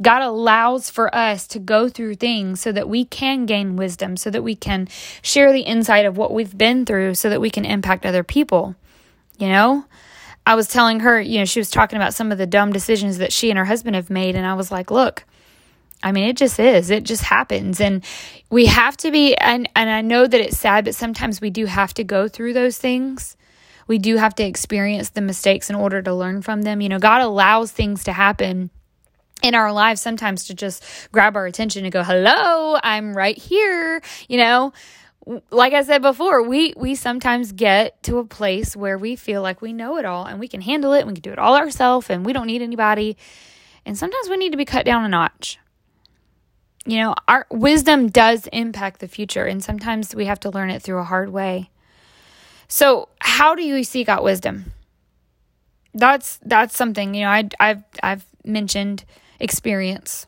God 0.03 0.23
allows 0.23 0.89
for 0.89 1.15
us 1.15 1.47
to 1.49 1.59
go 1.59 1.89
through 1.89 2.15
things 2.15 2.61
so 2.61 2.73
that 2.73 2.89
we 2.89 3.05
can 3.05 3.45
gain 3.45 3.77
wisdom, 3.77 4.17
so 4.17 4.31
that 4.31 4.43
we 4.43 4.57
can 4.57 4.89
share 5.21 5.53
the 5.53 5.61
insight 5.61 6.07
of 6.07 6.17
what 6.17 6.33
we've 6.33 6.57
been 6.57 6.87
through, 6.87 7.15
so 7.15 7.29
that 7.29 7.41
we 7.41 7.51
can 7.51 7.67
impact 7.67 8.07
other 8.07 8.25
people. 8.25 8.75
You 9.39 9.49
know? 9.49 9.85
I 10.51 10.57
was 10.57 10.67
telling 10.67 10.99
her, 10.99 11.21
you 11.21 11.39
know, 11.39 11.45
she 11.45 11.61
was 11.61 11.71
talking 11.71 11.97
about 11.97 12.13
some 12.13 12.33
of 12.33 12.39
the 12.39 12.45
dumb 12.45 12.73
decisions 12.73 13.19
that 13.19 13.33
she 13.33 13.51
and 13.51 13.59
her 13.59 13.65
husband 13.65 13.95
have 13.95 14.11
made. 14.11 14.35
And 14.35 14.45
I 14.45 14.55
was 14.55 14.73
like, 14.73 14.91
look, 14.91 15.25
I 16.03 16.11
mean, 16.11 16.29
it 16.29 16.37
just 16.37 16.59
is. 16.59 16.91
It 16.91 17.05
just 17.05 17.23
happens. 17.23 17.81
And 17.81 18.05
we 18.51 18.67
have 18.67 18.97
to 18.97 19.13
be, 19.13 19.37
and, 19.37 19.69
and 19.77 19.89
I 19.89 20.01
know 20.01 20.27
that 20.27 20.41
it's 20.41 20.59
sad, 20.59 20.87
but 20.87 20.97
sometimes 20.97 21.41
we 21.41 21.51
do 21.51 21.67
have 21.67 21.95
to 21.95 22.03
go 22.03 22.27
through 22.27 22.55
those 22.55 22.79
things. 22.79 23.37
We 23.87 23.99
do 23.99 24.17
have 24.17 24.35
to 24.35 24.43
experience 24.43 25.11
the 25.11 25.21
mistakes 25.21 25.71
in 25.71 25.77
order 25.77 26.03
to 26.03 26.13
learn 26.13 26.43
from 26.43 26.63
them. 26.63 26.81
You 26.81 26.89
know, 26.89 26.99
God 26.99 27.23
allows 27.23 27.71
things 27.71 28.03
to 28.03 28.13
happen 28.13 28.71
in 29.45 29.55
our 29.55 29.73
lives 29.73 30.01
sometimes 30.01 30.47
to 30.47 30.55
just 30.55 30.85
grab 31.13 31.37
our 31.37 31.47
attention 31.47 31.85
and 31.85 31.93
go, 31.93 32.03
hello, 32.03 32.77
I'm 32.83 33.17
right 33.17 33.39
here, 33.39 34.03
you 34.29 34.39
know 34.39 34.73
like 35.51 35.73
I 35.73 35.83
said 35.83 36.03
before, 36.03 36.43
we 36.43 36.75
we 36.77 36.95
sometimes 36.95 37.53
get 37.53 38.03
to 38.05 38.19
a 38.19 38.25
place 38.25 38.77
where 38.77 38.99
we 38.99 39.17
feel 39.17 39.43
like 39.43 39.63
we 39.63 39.73
know 39.73 39.97
it 39.97 40.05
all 40.05 40.25
and 40.25 40.41
we 40.41 40.49
can 40.49 40.61
handle 40.61 40.93
it 40.93 41.01
and 41.01 41.09
we 41.09 41.15
can 41.15 41.23
do 41.23 41.33
it 41.33 41.39
all 41.39 41.57
ourselves 41.57 42.11
and 42.11 42.27
we 42.27 42.33
don't 42.33 42.47
need 42.47 42.63
anybody. 42.63 43.17
And 43.87 43.97
sometimes 43.97 44.29
we 44.29 44.37
need 44.37 44.51
to 44.51 44.59
be 44.59 44.65
cut 44.65 44.85
down 44.85 45.05
a 45.05 45.09
notch. 45.09 45.59
You 46.85 46.99
know, 46.99 47.15
our 47.29 47.47
wisdom 47.51 48.09
does 48.09 48.47
impact 48.49 49.01
the 49.01 49.09
future 49.09 49.45
and 49.45 49.63
sometimes 49.63 50.15
we 50.15 50.25
have 50.25 50.41
to 50.41 50.51
learn 50.51 50.71
it 50.71 50.83
through 50.83 50.99
a 50.99 51.05
hard 51.05 51.31
way. 51.31 51.71
So, 52.67 53.09
how 53.21 53.55
do 53.55 53.63
you 53.63 53.85
seek 53.85 54.09
out 54.09 54.25
wisdom? 54.25 54.73
That's 55.95 56.39
that's 56.45 56.77
something, 56.77 57.15
you 57.15 57.23
know, 57.23 57.31
I 57.31 57.49
I've 57.59 57.85
I've 58.03 58.25
mentioned 58.45 59.05
experience. 59.39 60.27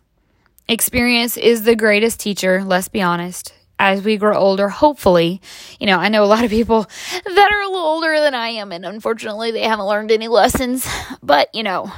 Experience 0.68 1.36
is 1.36 1.62
the 1.62 1.76
greatest 1.76 2.20
teacher, 2.20 2.62
let's 2.64 2.88
be 2.88 3.02
honest 3.02 3.54
as 3.82 4.04
we 4.04 4.16
grow 4.16 4.36
older, 4.36 4.68
hopefully. 4.68 5.40
You 5.80 5.88
know, 5.88 5.98
I 5.98 6.08
know 6.08 6.22
a 6.22 6.26
lot 6.26 6.44
of 6.44 6.50
people 6.50 6.88
that 7.24 7.52
are 7.52 7.62
a 7.62 7.66
little 7.66 7.80
older 7.80 8.20
than 8.20 8.32
I 8.32 8.48
am, 8.50 8.70
and 8.70 8.86
unfortunately, 8.86 9.50
they 9.50 9.62
haven't 9.62 9.86
learned 9.86 10.12
any 10.12 10.28
lessons. 10.28 10.86
But, 11.20 11.52
you 11.52 11.64
know, 11.64 11.90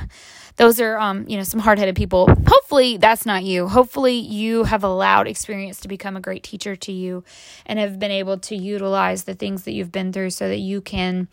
those 0.56 0.80
are, 0.80 0.98
um, 0.98 1.26
you 1.28 1.36
know, 1.36 1.42
some 1.42 1.60
hard 1.60 1.78
headed 1.78 1.94
people. 1.94 2.26
Hopefully, 2.46 2.96
that's 2.96 3.26
not 3.26 3.44
you. 3.44 3.68
Hopefully, 3.68 4.14
you 4.14 4.64
have 4.64 4.82
allowed 4.82 5.28
experience 5.28 5.80
to 5.80 5.88
become 5.88 6.16
a 6.16 6.20
great 6.20 6.42
teacher 6.42 6.74
to 6.74 6.92
you 6.92 7.22
and 7.66 7.78
have 7.78 7.98
been 7.98 8.10
able 8.10 8.38
to 8.38 8.56
utilize 8.56 9.24
the 9.24 9.34
things 9.34 9.64
that 9.64 9.72
you've 9.72 9.92
been 9.92 10.10
through 10.10 10.30
so 10.30 10.48
that 10.48 10.60
you 10.60 10.80
can 10.80 11.28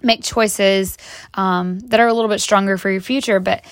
make 0.00 0.22
choices 0.22 0.96
um, 1.34 1.80
that 1.80 2.00
are 2.00 2.08
a 2.08 2.14
little 2.14 2.30
bit 2.30 2.40
stronger 2.40 2.78
for 2.78 2.90
your 2.90 3.02
future. 3.02 3.40
But, 3.40 3.62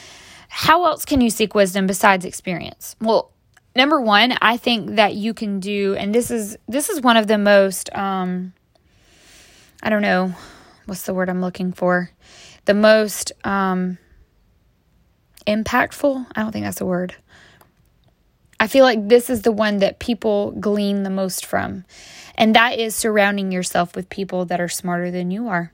how 0.49 0.84
else 0.84 1.04
can 1.04 1.20
you 1.20 1.30
seek 1.30 1.54
wisdom 1.54 1.88
besides 1.88 2.25
experience? 2.25 2.94
Well, 3.00 3.32
number 3.75 4.00
one, 4.00 4.37
I 4.40 4.57
think 4.57 4.97
that 4.97 5.14
you 5.14 5.35
can 5.35 5.61
do, 5.61 5.95
and 5.95 6.14
this 6.14 6.31
is 6.31 6.57
this 6.69 6.88
is 6.88 7.00
one 7.00 7.16
of 7.16 7.26
the 7.26 7.38
most 7.38 7.95
um, 7.95 8.52
I 9.83 9.90
don't 9.90 10.02
know 10.02 10.35
what's 10.87 11.02
the 11.02 11.14
word 11.14 11.28
I'm 11.28 11.40
looking 11.40 11.73
for, 11.73 12.11
the 12.64 12.75
most 12.75 13.33
um, 13.45 13.99
impactful. 15.47 16.26
I 16.35 16.43
don't 16.43 16.52
think 16.52 16.64
that's 16.64 16.81
a 16.81 16.87
word. 16.87 17.14
I 18.61 18.66
feel 18.66 18.85
like 18.85 19.09
this 19.09 19.28
is 19.28 19.43
the 19.43 19.52
one 19.52 19.78
that 19.78 19.99
people 19.99 20.52
glean 20.52 21.02
the 21.02 21.11
most 21.11 21.45
from, 21.45 21.85
and 22.37 22.54
that 22.54 22.78
is 22.78 22.95
surrounding 22.95 23.52
yourself 23.52 23.97
with 23.97 24.09
people 24.09 24.45
that 24.47 24.61
are 24.61 24.69
smarter 24.69 25.11
than 25.11 25.31
you 25.31 25.49
are. 25.49 25.73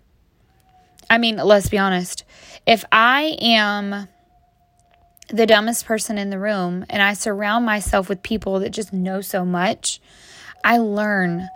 I 1.08 1.18
mean, 1.18 1.36
let's 1.36 1.68
be 1.68 1.78
honest. 1.78 2.24
If 2.66 2.84
I 2.92 3.36
am 3.40 4.08
the 5.32 5.46
dumbest 5.46 5.84
person 5.86 6.18
in 6.18 6.30
the 6.30 6.38
room 6.38 6.84
and 6.88 7.02
I 7.02 7.14
surround 7.14 7.64
myself 7.64 8.08
with 8.08 8.22
people 8.22 8.60
that 8.60 8.70
just 8.70 8.92
know 8.92 9.20
so 9.20 9.44
much, 9.44 10.00
I 10.64 10.78
learn 10.78 11.48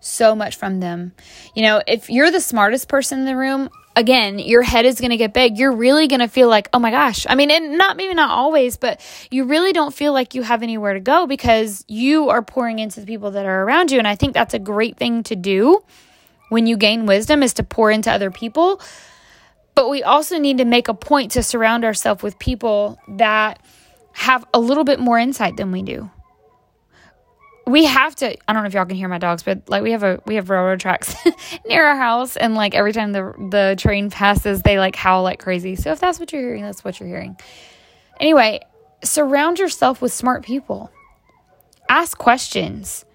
so 0.00 0.34
much 0.34 0.56
from 0.56 0.80
them. 0.80 1.12
You 1.54 1.62
know, 1.62 1.82
if 1.86 2.10
you're 2.10 2.30
the 2.30 2.40
smartest 2.40 2.88
person 2.88 3.20
in 3.20 3.24
the 3.26 3.36
room, 3.36 3.70
again, 3.96 4.38
your 4.38 4.62
head 4.62 4.86
is 4.86 5.00
going 5.00 5.10
to 5.10 5.16
get 5.16 5.34
big. 5.34 5.58
You're 5.58 5.72
really 5.72 6.08
going 6.08 6.20
to 6.20 6.28
feel 6.28 6.48
like, 6.48 6.68
oh 6.72 6.78
my 6.78 6.90
gosh. 6.90 7.26
I 7.28 7.34
mean, 7.34 7.50
and 7.50 7.76
not 7.76 7.96
maybe 7.96 8.14
not 8.14 8.30
always, 8.30 8.76
but 8.76 9.00
you 9.30 9.44
really 9.44 9.72
don't 9.72 9.94
feel 9.94 10.12
like 10.12 10.34
you 10.34 10.42
have 10.42 10.62
anywhere 10.62 10.94
to 10.94 11.00
go 11.00 11.26
because 11.26 11.84
you 11.86 12.30
are 12.30 12.42
pouring 12.42 12.78
into 12.78 13.00
the 13.00 13.06
people 13.06 13.32
that 13.32 13.46
are 13.46 13.62
around 13.62 13.90
you. 13.90 13.98
And 13.98 14.08
I 14.08 14.16
think 14.16 14.34
that's 14.34 14.54
a 14.54 14.58
great 14.58 14.96
thing 14.96 15.22
to 15.24 15.36
do 15.36 15.82
when 16.48 16.66
you 16.66 16.76
gain 16.76 17.06
wisdom 17.06 17.42
is 17.42 17.54
to 17.54 17.62
pour 17.62 17.90
into 17.90 18.10
other 18.10 18.30
people 18.30 18.80
but 19.80 19.88
we 19.88 20.02
also 20.02 20.38
need 20.38 20.58
to 20.58 20.66
make 20.66 20.88
a 20.88 20.92
point 20.92 21.30
to 21.30 21.42
surround 21.42 21.86
ourselves 21.86 22.22
with 22.22 22.38
people 22.38 23.00
that 23.08 23.64
have 24.12 24.44
a 24.52 24.60
little 24.60 24.84
bit 24.84 25.00
more 25.00 25.18
insight 25.18 25.56
than 25.56 25.72
we 25.72 25.82
do. 25.82 26.10
We 27.66 27.86
have 27.86 28.14
to 28.16 28.36
I 28.46 28.52
don't 28.52 28.62
know 28.62 28.66
if 28.66 28.74
y'all 28.74 28.84
can 28.84 28.96
hear 28.96 29.08
my 29.08 29.16
dogs, 29.16 29.42
but 29.42 29.70
like 29.70 29.82
we 29.82 29.92
have 29.92 30.02
a 30.02 30.20
we 30.26 30.34
have 30.34 30.50
railroad 30.50 30.80
tracks 30.80 31.14
near 31.66 31.86
our 31.86 31.96
house 31.96 32.36
and 32.36 32.54
like 32.54 32.74
every 32.74 32.92
time 32.92 33.12
the 33.12 33.32
the 33.50 33.74
train 33.78 34.10
passes 34.10 34.60
they 34.60 34.78
like 34.78 34.96
howl 34.96 35.22
like 35.22 35.38
crazy. 35.38 35.76
So 35.76 35.92
if 35.92 35.98
that's 35.98 36.20
what 36.20 36.30
you're 36.30 36.42
hearing, 36.42 36.62
that's 36.62 36.84
what 36.84 37.00
you're 37.00 37.08
hearing. 37.08 37.38
Anyway, 38.20 38.60
surround 39.02 39.58
yourself 39.58 40.02
with 40.02 40.12
smart 40.12 40.44
people. 40.44 40.90
Ask 41.88 42.18
questions. 42.18 43.06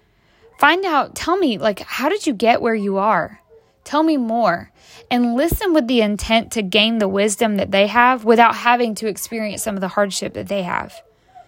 Find 0.58 0.84
out, 0.84 1.14
tell 1.14 1.36
me 1.36 1.58
like 1.58 1.78
how 1.78 2.08
did 2.08 2.26
you 2.26 2.34
get 2.34 2.60
where 2.60 2.74
you 2.74 2.96
are? 2.96 3.40
Tell 3.86 4.02
me 4.02 4.16
more 4.16 4.72
and 5.12 5.36
listen 5.36 5.72
with 5.72 5.86
the 5.86 6.00
intent 6.00 6.50
to 6.52 6.62
gain 6.62 6.98
the 6.98 7.06
wisdom 7.06 7.54
that 7.58 7.70
they 7.70 7.86
have 7.86 8.24
without 8.24 8.56
having 8.56 8.96
to 8.96 9.06
experience 9.06 9.62
some 9.62 9.76
of 9.76 9.80
the 9.80 9.86
hardship 9.86 10.34
that 10.34 10.48
they 10.48 10.64
have. 10.64 11.00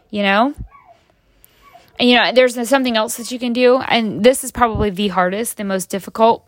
You 0.09 0.23
know? 0.23 0.54
And 1.99 2.09
you 2.09 2.14
know, 2.14 2.30
there's 2.33 2.54
something 2.68 2.97
else 2.97 3.16
that 3.16 3.33
you 3.33 3.40
can 3.40 3.52
do, 3.52 3.78
and 3.78 4.23
this 4.23 4.45
is 4.45 4.52
probably 4.52 4.90
the 4.90 5.09
hardest, 5.09 5.57
the 5.57 5.64
most 5.64 5.90
difficult, 5.90 6.47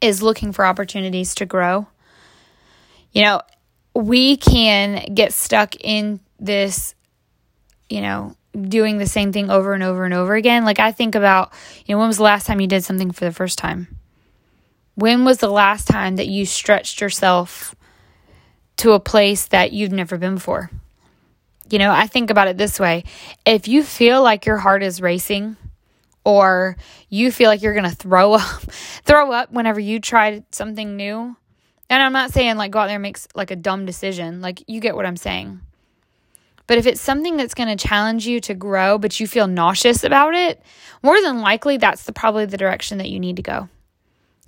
is 0.00 0.22
looking 0.22 0.52
for 0.52 0.64
opportunities 0.64 1.34
to 1.34 1.44
grow. 1.44 1.86
You 3.12 3.24
know, 3.24 3.42
we 3.94 4.38
can 4.38 5.12
get 5.12 5.34
stuck 5.34 5.76
in 5.76 6.20
this, 6.40 6.94
you 7.90 8.00
know, 8.00 8.36
doing 8.58 8.96
the 8.96 9.06
same 9.06 9.34
thing 9.34 9.50
over 9.50 9.74
and 9.74 9.82
over 9.82 10.06
and 10.06 10.14
over 10.14 10.34
again. 10.34 10.64
Like 10.64 10.78
I 10.78 10.92
think 10.92 11.14
about, 11.14 11.52
you 11.84 11.94
know, 11.94 11.98
when 11.98 12.08
was 12.08 12.16
the 12.16 12.22
last 12.22 12.46
time 12.46 12.58
you 12.58 12.66
did 12.66 12.84
something 12.84 13.10
for 13.10 13.26
the 13.26 13.32
first 13.32 13.58
time? 13.58 13.97
When 14.98 15.24
was 15.24 15.38
the 15.38 15.48
last 15.48 15.86
time 15.86 16.16
that 16.16 16.26
you 16.26 16.44
stretched 16.44 17.00
yourself 17.00 17.76
to 18.78 18.94
a 18.94 18.98
place 18.98 19.46
that 19.46 19.72
you've 19.72 19.92
never 19.92 20.18
been 20.18 20.34
before? 20.34 20.72
You 21.70 21.78
know, 21.78 21.92
I 21.92 22.08
think 22.08 22.30
about 22.30 22.48
it 22.48 22.58
this 22.58 22.80
way. 22.80 23.04
If 23.46 23.68
you 23.68 23.84
feel 23.84 24.24
like 24.24 24.44
your 24.44 24.56
heart 24.56 24.82
is 24.82 25.00
racing, 25.00 25.56
or 26.24 26.76
you 27.08 27.30
feel 27.30 27.48
like 27.48 27.62
you're 27.62 27.74
going 27.74 27.88
to 27.88 27.94
throw 27.94 28.32
up 28.42 28.60
throw 29.04 29.30
up 29.30 29.52
whenever 29.52 29.78
you 29.78 30.00
try 30.00 30.42
something 30.50 30.96
new 30.96 31.36
and 31.88 32.02
i'm 32.02 32.12
not 32.12 32.32
saying 32.32 32.56
like 32.56 32.72
go 32.72 32.80
out 32.80 32.86
there 32.86 32.96
and 32.96 33.02
make 33.02 33.18
like 33.36 33.52
a 33.52 33.56
dumb 33.56 33.86
decision. 33.86 34.40
Like 34.40 34.64
you 34.66 34.80
get 34.80 34.96
what 34.96 35.06
i'm 35.06 35.16
saying. 35.16 35.60
But 36.66 36.76
if 36.76 36.86
it's 36.86 37.00
something 37.00 37.36
that's 37.36 37.54
going 37.54 37.68
to 37.74 37.76
challenge 37.76 38.26
you 38.26 38.40
to 38.40 38.54
grow 38.54 38.98
but 38.98 39.20
you 39.20 39.28
feel 39.28 39.46
nauseous 39.46 40.02
about 40.02 40.34
it 40.34 40.60
more 41.04 41.22
than 41.22 41.40
likely 41.40 41.76
that's 41.76 42.02
the 42.02 42.12
probably 42.12 42.46
the 42.46 42.56
direction 42.56 42.98
that 42.98 43.08
you 43.08 43.20
need 43.20 43.36
to 43.36 43.42
go 43.42 43.68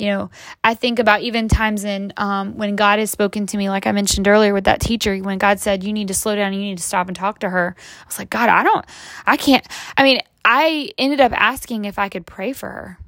you 0.00 0.08
know, 0.08 0.30
I 0.64 0.74
think 0.74 0.98
about 0.98 1.20
even 1.22 1.48
times 1.48 1.84
in 1.84 2.12
um, 2.16 2.56
when 2.56 2.76
God 2.76 2.98
has 2.98 3.10
spoken 3.10 3.46
to 3.46 3.56
me, 3.56 3.68
like 3.68 3.86
I 3.86 3.92
mentioned 3.92 4.26
earlier 4.26 4.54
with 4.54 4.64
that 4.64 4.80
teacher, 4.80 5.16
when 5.18 5.38
God 5.38 5.60
said, 5.60 5.84
You 5.84 5.92
need 5.92 6.08
to 6.08 6.14
slow 6.14 6.34
down, 6.36 6.52
you 6.52 6.60
need 6.60 6.78
to 6.78 6.84
stop 6.84 7.08
and 7.08 7.16
talk 7.16 7.40
to 7.40 7.50
her. 7.50 7.74
I 7.76 8.06
was 8.06 8.18
like, 8.18 8.30
God, 8.30 8.48
I 8.48 8.62
don't, 8.62 8.84
I 9.26 9.36
can't. 9.36 9.66
I 9.96 10.02
mean, 10.02 10.20
I 10.44 10.90
ended 10.98 11.20
up 11.20 11.32
asking 11.32 11.84
if 11.84 11.98
I 11.98 12.08
could 12.08 12.26
pray 12.26 12.52
for 12.52 12.68
her. 12.68 12.98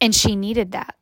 And 0.00 0.14
she 0.14 0.36
needed 0.36 0.72
that. 0.72 0.94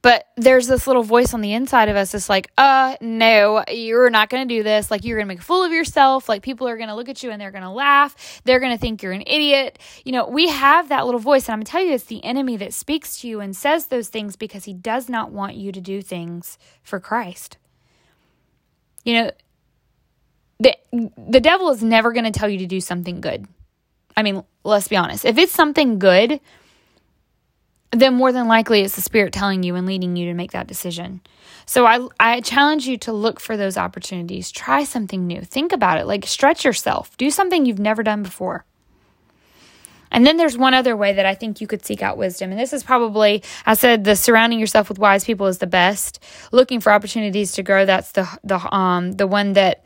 But 0.00 0.28
there's 0.36 0.68
this 0.68 0.86
little 0.86 1.02
voice 1.02 1.34
on 1.34 1.40
the 1.40 1.52
inside 1.52 1.88
of 1.88 1.96
us 1.96 2.12
that's 2.12 2.28
like, 2.28 2.50
uh, 2.56 2.96
no, 3.00 3.64
you're 3.68 4.10
not 4.10 4.30
going 4.30 4.46
to 4.46 4.54
do 4.54 4.62
this. 4.62 4.90
Like, 4.90 5.04
you're 5.04 5.16
going 5.16 5.26
to 5.26 5.34
make 5.34 5.40
a 5.40 5.44
fool 5.44 5.64
of 5.64 5.72
yourself. 5.72 6.28
Like, 6.28 6.42
people 6.42 6.68
are 6.68 6.76
going 6.76 6.88
to 6.88 6.94
look 6.94 7.08
at 7.08 7.22
you 7.22 7.30
and 7.30 7.40
they're 7.40 7.50
going 7.50 7.64
to 7.64 7.70
laugh. 7.70 8.40
They're 8.44 8.60
going 8.60 8.72
to 8.72 8.78
think 8.78 9.02
you're 9.02 9.12
an 9.12 9.24
idiot. 9.26 9.78
You 10.04 10.12
know, 10.12 10.28
we 10.28 10.48
have 10.48 10.88
that 10.90 11.04
little 11.04 11.20
voice. 11.20 11.48
And 11.48 11.54
I'm 11.54 11.58
going 11.58 11.66
to 11.66 11.72
tell 11.72 11.82
you, 11.82 11.94
it's 11.94 12.04
the 12.04 12.24
enemy 12.24 12.56
that 12.58 12.72
speaks 12.74 13.20
to 13.20 13.28
you 13.28 13.40
and 13.40 13.56
says 13.56 13.86
those 13.86 14.08
things 14.08 14.36
because 14.36 14.64
he 14.64 14.72
does 14.72 15.08
not 15.08 15.32
want 15.32 15.56
you 15.56 15.72
to 15.72 15.80
do 15.80 16.00
things 16.00 16.58
for 16.82 17.00
Christ. 17.00 17.56
You 19.04 19.14
know, 19.14 19.30
the, 20.60 20.76
the 20.92 21.40
devil 21.40 21.70
is 21.70 21.82
never 21.82 22.12
going 22.12 22.30
to 22.30 22.38
tell 22.38 22.48
you 22.48 22.58
to 22.58 22.66
do 22.66 22.80
something 22.80 23.20
good. 23.20 23.46
I 24.16 24.22
mean, 24.22 24.44
let's 24.64 24.88
be 24.88 24.96
honest. 24.96 25.24
If 25.24 25.38
it's 25.38 25.52
something 25.52 25.98
good, 25.98 26.40
then 27.90 28.14
more 28.14 28.32
than 28.32 28.48
likely 28.48 28.82
it's 28.82 28.96
the 28.96 29.02
spirit 29.02 29.32
telling 29.32 29.62
you 29.62 29.74
and 29.74 29.86
leading 29.86 30.16
you 30.16 30.26
to 30.26 30.34
make 30.34 30.52
that 30.52 30.66
decision. 30.66 31.20
So 31.66 31.86
I 31.86 32.06
I 32.20 32.40
challenge 32.40 32.86
you 32.86 32.98
to 32.98 33.12
look 33.12 33.40
for 33.40 33.56
those 33.56 33.76
opportunities. 33.76 34.50
Try 34.50 34.84
something 34.84 35.26
new. 35.26 35.42
Think 35.42 35.72
about 35.72 35.98
it. 35.98 36.06
Like 36.06 36.26
stretch 36.26 36.64
yourself. 36.64 37.16
Do 37.16 37.30
something 37.30 37.66
you've 37.66 37.78
never 37.78 38.02
done 38.02 38.22
before. 38.22 38.64
And 40.10 40.26
then 40.26 40.38
there's 40.38 40.56
one 40.56 40.74
other 40.74 40.96
way 40.96 41.12
that 41.12 41.26
I 41.26 41.34
think 41.34 41.60
you 41.60 41.66
could 41.66 41.84
seek 41.84 42.02
out 42.02 42.16
wisdom. 42.16 42.50
And 42.50 42.58
this 42.58 42.72
is 42.72 42.82
probably, 42.82 43.42
I 43.66 43.74
said, 43.74 44.04
the 44.04 44.16
surrounding 44.16 44.58
yourself 44.58 44.88
with 44.88 44.98
wise 44.98 45.24
people 45.24 45.46
is 45.48 45.58
the 45.58 45.66
best. 45.66 46.22
Looking 46.50 46.80
for 46.80 46.92
opportunities 46.92 47.52
to 47.52 47.62
grow, 47.62 47.84
that's 47.84 48.12
the 48.12 48.28
the 48.44 48.58
um 48.74 49.12
the 49.12 49.26
one 49.26 49.54
that 49.54 49.84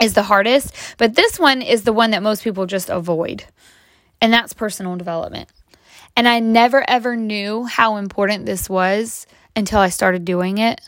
is 0.00 0.14
the 0.14 0.22
hardest. 0.22 0.74
But 0.98 1.14
this 1.14 1.38
one 1.38 1.62
is 1.62 1.82
the 1.82 1.92
one 1.92 2.12
that 2.12 2.22
most 2.22 2.44
people 2.44 2.66
just 2.66 2.90
avoid. 2.90 3.44
And 4.20 4.32
that's 4.32 4.52
personal 4.52 4.96
development. 4.96 5.48
And 6.16 6.28
I 6.28 6.40
never 6.40 6.88
ever 6.88 7.16
knew 7.16 7.64
how 7.64 7.96
important 7.96 8.46
this 8.46 8.68
was 8.68 9.26
until 9.56 9.78
I 9.78 9.88
started 9.88 10.24
doing 10.24 10.58
it. 10.58 10.80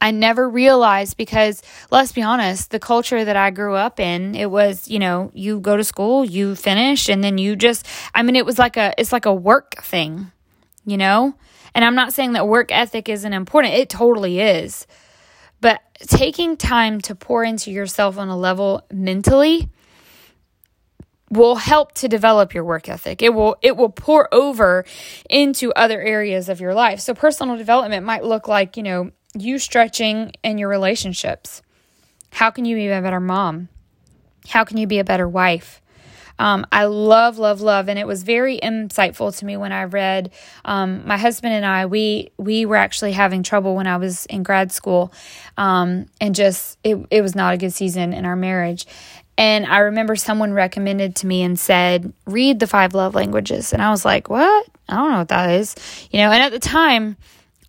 I 0.00 0.10
never 0.10 0.48
realized 0.48 1.16
because 1.16 1.62
let's 1.90 2.12
be 2.12 2.22
honest, 2.22 2.70
the 2.70 2.78
culture 2.78 3.24
that 3.24 3.36
I 3.36 3.50
grew 3.50 3.74
up 3.74 3.98
in, 3.98 4.34
it 4.34 4.50
was, 4.50 4.88
you 4.88 4.98
know, 4.98 5.30
you 5.32 5.58
go 5.58 5.76
to 5.76 5.84
school, 5.84 6.24
you 6.24 6.54
finish 6.54 7.08
and 7.08 7.24
then 7.24 7.38
you 7.38 7.56
just 7.56 7.86
I 8.14 8.22
mean 8.22 8.36
it 8.36 8.44
was 8.44 8.58
like 8.58 8.76
a 8.76 8.92
it's 8.98 9.12
like 9.12 9.26
a 9.26 9.34
work 9.34 9.82
thing, 9.82 10.30
you 10.84 10.98
know? 10.98 11.34
And 11.74 11.84
I'm 11.84 11.94
not 11.94 12.12
saying 12.12 12.32
that 12.32 12.48
work 12.48 12.70
ethic 12.72 13.08
isn't 13.08 13.32
important. 13.32 13.74
It 13.74 13.88
totally 13.88 14.40
is. 14.40 14.86
But 15.60 15.80
taking 16.00 16.56
time 16.56 17.00
to 17.02 17.14
pour 17.14 17.44
into 17.44 17.70
yourself 17.70 18.18
on 18.18 18.28
a 18.28 18.36
level 18.36 18.82
mentally 18.92 19.70
will 21.30 21.56
help 21.56 21.92
to 21.92 22.08
develop 22.08 22.54
your 22.54 22.64
work 22.64 22.88
ethic. 22.88 23.22
It 23.22 23.34
will 23.34 23.56
it 23.62 23.76
will 23.76 23.88
pour 23.88 24.32
over 24.32 24.84
into 25.28 25.72
other 25.74 26.00
areas 26.00 26.48
of 26.48 26.60
your 26.60 26.74
life. 26.74 27.00
So 27.00 27.14
personal 27.14 27.56
development 27.56 28.04
might 28.06 28.24
look 28.24 28.48
like, 28.48 28.76
you 28.76 28.82
know, 28.82 29.10
you 29.34 29.58
stretching 29.58 30.32
in 30.42 30.58
your 30.58 30.68
relationships. 30.68 31.62
How 32.30 32.50
can 32.50 32.64
you 32.64 32.76
be 32.76 32.88
a 32.88 33.02
better 33.02 33.20
mom? 33.20 33.68
How 34.48 34.64
can 34.64 34.76
you 34.76 34.86
be 34.86 34.98
a 34.98 35.04
better 35.04 35.28
wife? 35.28 35.82
Um, 36.38 36.66
I 36.70 36.84
love, 36.84 37.38
love, 37.38 37.60
love, 37.60 37.88
and 37.88 37.98
it 37.98 38.06
was 38.06 38.22
very 38.22 38.58
insightful 38.58 39.36
to 39.38 39.44
me 39.44 39.56
when 39.56 39.72
I 39.72 39.84
read. 39.84 40.32
Um, 40.64 41.06
my 41.06 41.16
husband 41.16 41.54
and 41.54 41.64
I, 41.64 41.86
we 41.86 42.30
we 42.36 42.66
were 42.66 42.76
actually 42.76 43.12
having 43.12 43.42
trouble 43.42 43.74
when 43.74 43.86
I 43.86 43.96
was 43.96 44.26
in 44.26 44.42
grad 44.42 44.70
school, 44.70 45.12
um, 45.56 46.06
and 46.20 46.34
just 46.34 46.78
it 46.84 46.98
it 47.10 47.22
was 47.22 47.34
not 47.34 47.54
a 47.54 47.56
good 47.56 47.72
season 47.72 48.12
in 48.12 48.26
our 48.26 48.36
marriage. 48.36 48.86
And 49.38 49.66
I 49.66 49.78
remember 49.78 50.16
someone 50.16 50.52
recommended 50.52 51.16
to 51.16 51.26
me 51.26 51.42
and 51.42 51.58
said, 51.58 52.12
read 52.24 52.58
the 52.58 52.66
five 52.66 52.94
love 52.94 53.14
languages. 53.14 53.72
And 53.72 53.82
I 53.82 53.90
was 53.90 54.04
like, 54.04 54.30
what? 54.30 54.66
I 54.88 54.96
don't 54.96 55.10
know 55.10 55.18
what 55.18 55.28
that 55.28 55.50
is. 55.50 55.74
You 56.10 56.20
know, 56.20 56.30
and 56.30 56.42
at 56.42 56.52
the 56.52 56.58
time, 56.58 57.16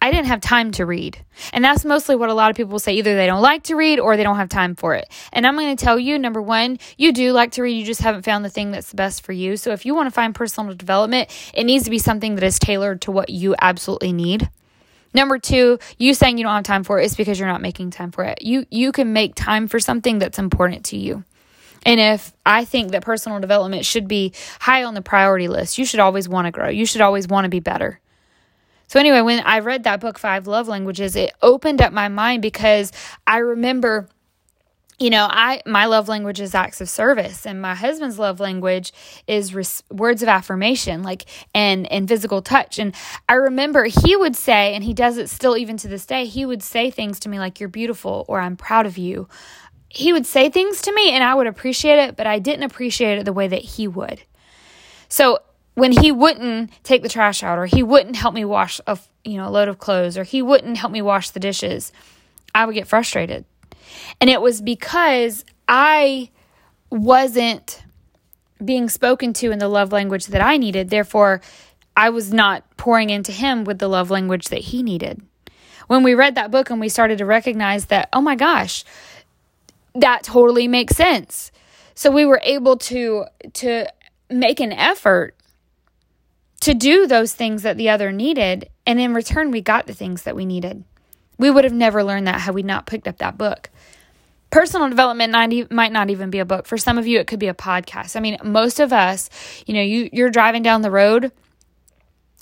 I 0.02 0.12
didn't 0.12 0.28
have 0.28 0.42
time 0.42 0.72
to 0.74 0.86
read. 0.86 1.18
And 1.52 1.64
that's 1.64 1.84
mostly 1.84 2.16
what 2.16 2.30
a 2.30 2.34
lot 2.34 2.52
of 2.52 2.56
people 2.56 2.80
say. 2.80 2.94
Either 2.94 3.16
they 3.16 3.26
don't 3.26 3.42
like 3.42 3.64
to 3.64 3.76
read 3.76 4.00
or 4.00 4.16
they 4.16 4.24
don't 4.24 4.36
have 4.38 4.50
time 4.50 4.76
for 4.76 4.94
it. 4.94 5.10
And 5.34 5.46
I'm 5.46 5.56
going 5.56 5.76
to 5.76 5.84
tell 5.84 5.98
you 5.98 6.20
number 6.20 6.42
one, 6.42 6.78
you 6.98 7.12
do 7.12 7.32
like 7.32 7.52
to 7.54 7.64
read, 7.64 7.78
you 7.78 7.86
just 7.86 8.02
haven't 8.02 8.24
found 8.24 8.46
the 8.46 8.50
thing 8.50 8.72
that's 8.72 8.92
the 8.92 8.96
best 8.96 9.26
for 9.26 9.34
you. 9.34 9.58
So 9.58 9.72
if 9.72 9.86
you 9.86 9.96
want 9.96 10.08
to 10.08 10.12
find 10.12 10.36
personal 10.36 10.74
development, 10.76 11.30
it 11.54 11.64
needs 11.64 11.84
to 11.86 11.90
be 11.90 12.00
something 12.00 12.36
that 12.36 12.44
is 12.44 12.60
tailored 12.60 13.02
to 13.02 13.12
what 13.12 13.30
you 13.30 13.56
absolutely 13.60 14.14
need. 14.14 14.50
Number 15.14 15.40
two, 15.40 15.80
you 15.98 16.14
saying 16.14 16.38
you 16.38 16.44
don't 16.44 16.54
have 16.54 16.64
time 16.64 16.84
for 16.84 17.00
it 17.00 17.06
is 17.06 17.16
because 17.16 17.40
you're 17.40 17.48
not 17.48 17.62
making 17.62 17.90
time 17.90 18.12
for 18.12 18.24
it. 18.24 18.42
You 18.42 18.68
you 18.70 18.92
can 18.92 19.14
make 19.14 19.34
time 19.34 19.68
for 19.68 19.80
something 19.80 20.20
that's 20.20 20.38
important 20.38 20.86
to 20.86 20.98
you. 20.98 21.24
And 21.88 22.02
if 22.02 22.34
I 22.46 22.66
think 22.66 22.92
that 22.92 23.02
personal 23.02 23.40
development 23.40 23.86
should 23.86 24.10
be 24.10 24.34
high 24.60 24.84
on 24.84 24.94
the 24.94 25.02
priority 25.02 25.48
list, 25.48 25.78
you 25.78 25.86
should 25.86 26.02
always 26.02 26.28
want 26.28 26.46
to 26.46 26.52
grow. 26.52 26.68
You 26.68 26.86
should 26.86 27.00
always 27.00 27.30
want 27.30 27.46
to 27.46 27.50
be 27.50 27.62
better. 27.62 28.02
So, 28.88 29.00
anyway, 29.00 29.22
when 29.22 29.42
I 29.46 29.60
read 29.60 29.84
that 29.86 30.02
book, 30.02 30.20
Five 30.20 30.48
Love 30.48 30.68
Languages, 30.68 31.16
it 31.16 31.34
opened 31.42 31.82
up 31.82 31.94
my 31.94 32.10
mind 32.10 32.42
because 32.42 32.92
I 33.26 33.38
remember 33.38 34.10
you 35.00 35.12
know 35.12 35.28
i 35.30 35.62
my 35.66 35.86
love 35.86 36.08
language 36.08 36.40
is 36.40 36.56
acts 36.56 36.82
of 36.82 36.90
service 36.90 37.46
and 37.46 37.62
my 37.62 37.76
husband's 37.76 38.18
love 38.18 38.40
language 38.40 38.92
is 39.28 39.54
res- 39.54 39.84
words 39.92 40.24
of 40.24 40.28
affirmation 40.28 41.04
like 41.04 41.26
and 41.54 41.86
and 41.92 42.08
physical 42.10 42.42
touch 42.42 42.80
and 42.80 42.96
i 43.30 43.34
remember 43.34 43.84
he 43.84 44.16
would 44.16 44.36
say 44.36 44.74
and 44.74 44.84
he 44.84 44.94
does 44.94 45.18
it 45.18 45.30
still 45.30 45.56
even 45.56 45.78
to 45.78 45.88
this 45.88 46.06
day 46.06 46.26
he 46.26 46.46
would 46.46 46.64
say 46.64 46.90
things 46.90 47.20
to 47.20 47.30
me 47.30 47.38
like 47.38 47.60
you're 47.60 47.70
beautiful 47.70 48.26
or 48.28 48.40
i'm 48.40 48.58
proud 48.58 48.86
of 48.88 48.98
you 48.98 49.28
he 49.90 50.14
would 50.14 50.26
say 50.26 50.50
things 50.50 50.82
to 50.84 50.94
me 50.94 51.12
and 51.12 51.24
I 51.24 51.34
would 51.36 51.48
appreciate 51.48 52.00
it, 52.00 52.16
but 52.16 52.28
I 52.28 52.40
didn't 52.40 52.64
appreciate 52.64 53.20
it 53.20 53.26
the 53.26 53.34
way 53.34 53.48
that 53.48 53.62
he 53.62 53.88
would. 53.88 54.22
So 55.10 55.40
when 55.76 55.92
he 55.92 56.12
wouldn't 56.12 56.72
take 56.84 57.04
the 57.04 57.10
trash 57.10 57.44
out 57.44 57.60
or 57.60 57.66
he 57.66 57.84
wouldn't 57.84 58.16
help 58.16 58.34
me 58.34 58.44
wash 58.44 58.82
a 58.88 58.98
you 59.24 59.38
know 59.38 59.48
a 59.48 59.52
load 59.52 59.68
of 59.68 59.78
clothes 59.78 60.18
or 60.18 60.24
he 60.24 60.42
wouldn't 60.42 60.78
help 60.78 60.92
me 60.92 61.02
wash 61.02 61.30
the 61.30 61.40
dishes, 61.40 61.92
I 62.54 62.66
would 62.66 62.76
get 62.76 62.88
frustrated. 62.88 63.46
And 64.20 64.30
it 64.30 64.42
was 64.42 64.62
because 64.62 65.46
I 65.68 66.32
wasn't 66.90 67.84
being 68.64 68.90
spoken 68.90 69.34
to 69.34 69.52
in 69.52 69.60
the 69.60 69.68
love 69.68 69.92
language 69.92 70.28
that 70.28 70.42
I 70.42 70.58
needed. 70.58 70.90
Therefore, 70.90 71.42
I 71.96 72.10
was 72.10 72.34
not 72.34 72.64
pouring 72.78 73.10
into 73.10 73.32
him 73.32 73.64
with 73.64 73.80
the 73.80 73.88
love 73.88 74.10
language 74.10 74.50
that 74.50 74.60
he 74.62 74.84
needed. 74.84 75.22
When 75.88 76.04
we 76.04 76.16
read 76.16 76.36
that 76.36 76.52
book 76.52 76.70
and 76.70 76.80
we 76.80 76.90
started 76.90 77.20
to 77.20 77.26
recognize 77.26 77.86
that, 77.86 78.10
oh 78.14 78.22
my 78.22 78.36
gosh, 78.36 78.84
that 80.02 80.24
totally 80.24 80.68
makes 80.68 80.96
sense. 80.96 81.52
So 81.96 82.12
we 82.12 82.26
were 82.26 82.42
able 82.44 82.78
to 82.78 83.26
to 83.54 83.92
make 84.30 84.60
an 84.60 84.72
effort 84.74 85.36
to 86.62 86.74
do 86.74 87.08
those 87.08 87.34
things 87.34 87.64
that 87.64 87.78
the 87.78 87.90
other 87.90 88.12
needed 88.12 88.70
and 88.86 89.00
in 89.00 89.14
return 89.14 89.52
we 89.52 89.62
got 89.62 89.88
the 89.88 89.94
things 89.94 90.24
that 90.24 90.36
we 90.36 90.46
needed. 90.46 90.84
We 91.38 91.50
would 91.50 91.64
have 91.64 91.74
never 91.74 92.04
learned 92.04 92.28
that 92.28 92.42
had 92.42 92.56
we 92.56 92.64
not 92.64 92.88
picked 92.88 93.08
up 93.08 93.18
that 93.20 93.38
book. 93.38 93.70
Personal 94.50 94.90
development 94.90 95.34
might 95.72 95.92
not 95.92 96.10
even 96.10 96.30
be 96.30 96.40
a 96.40 96.46
book. 96.46 96.66
For 96.66 96.78
some 96.78 96.98
of 96.98 97.06
you 97.06 97.20
it 97.20 97.28
could 97.28 97.40
be 97.40 97.48
a 97.48 97.54
podcast. 97.54 98.16
I 98.16 98.20
mean, 98.20 98.38
most 98.44 98.80
of 98.80 98.94
us, 98.94 99.30
you 99.66 99.74
know, 99.74 99.82
you 99.82 100.10
you're 100.12 100.30
driving 100.30 100.64
down 100.64 100.82
the 100.82 100.92
road, 100.92 101.32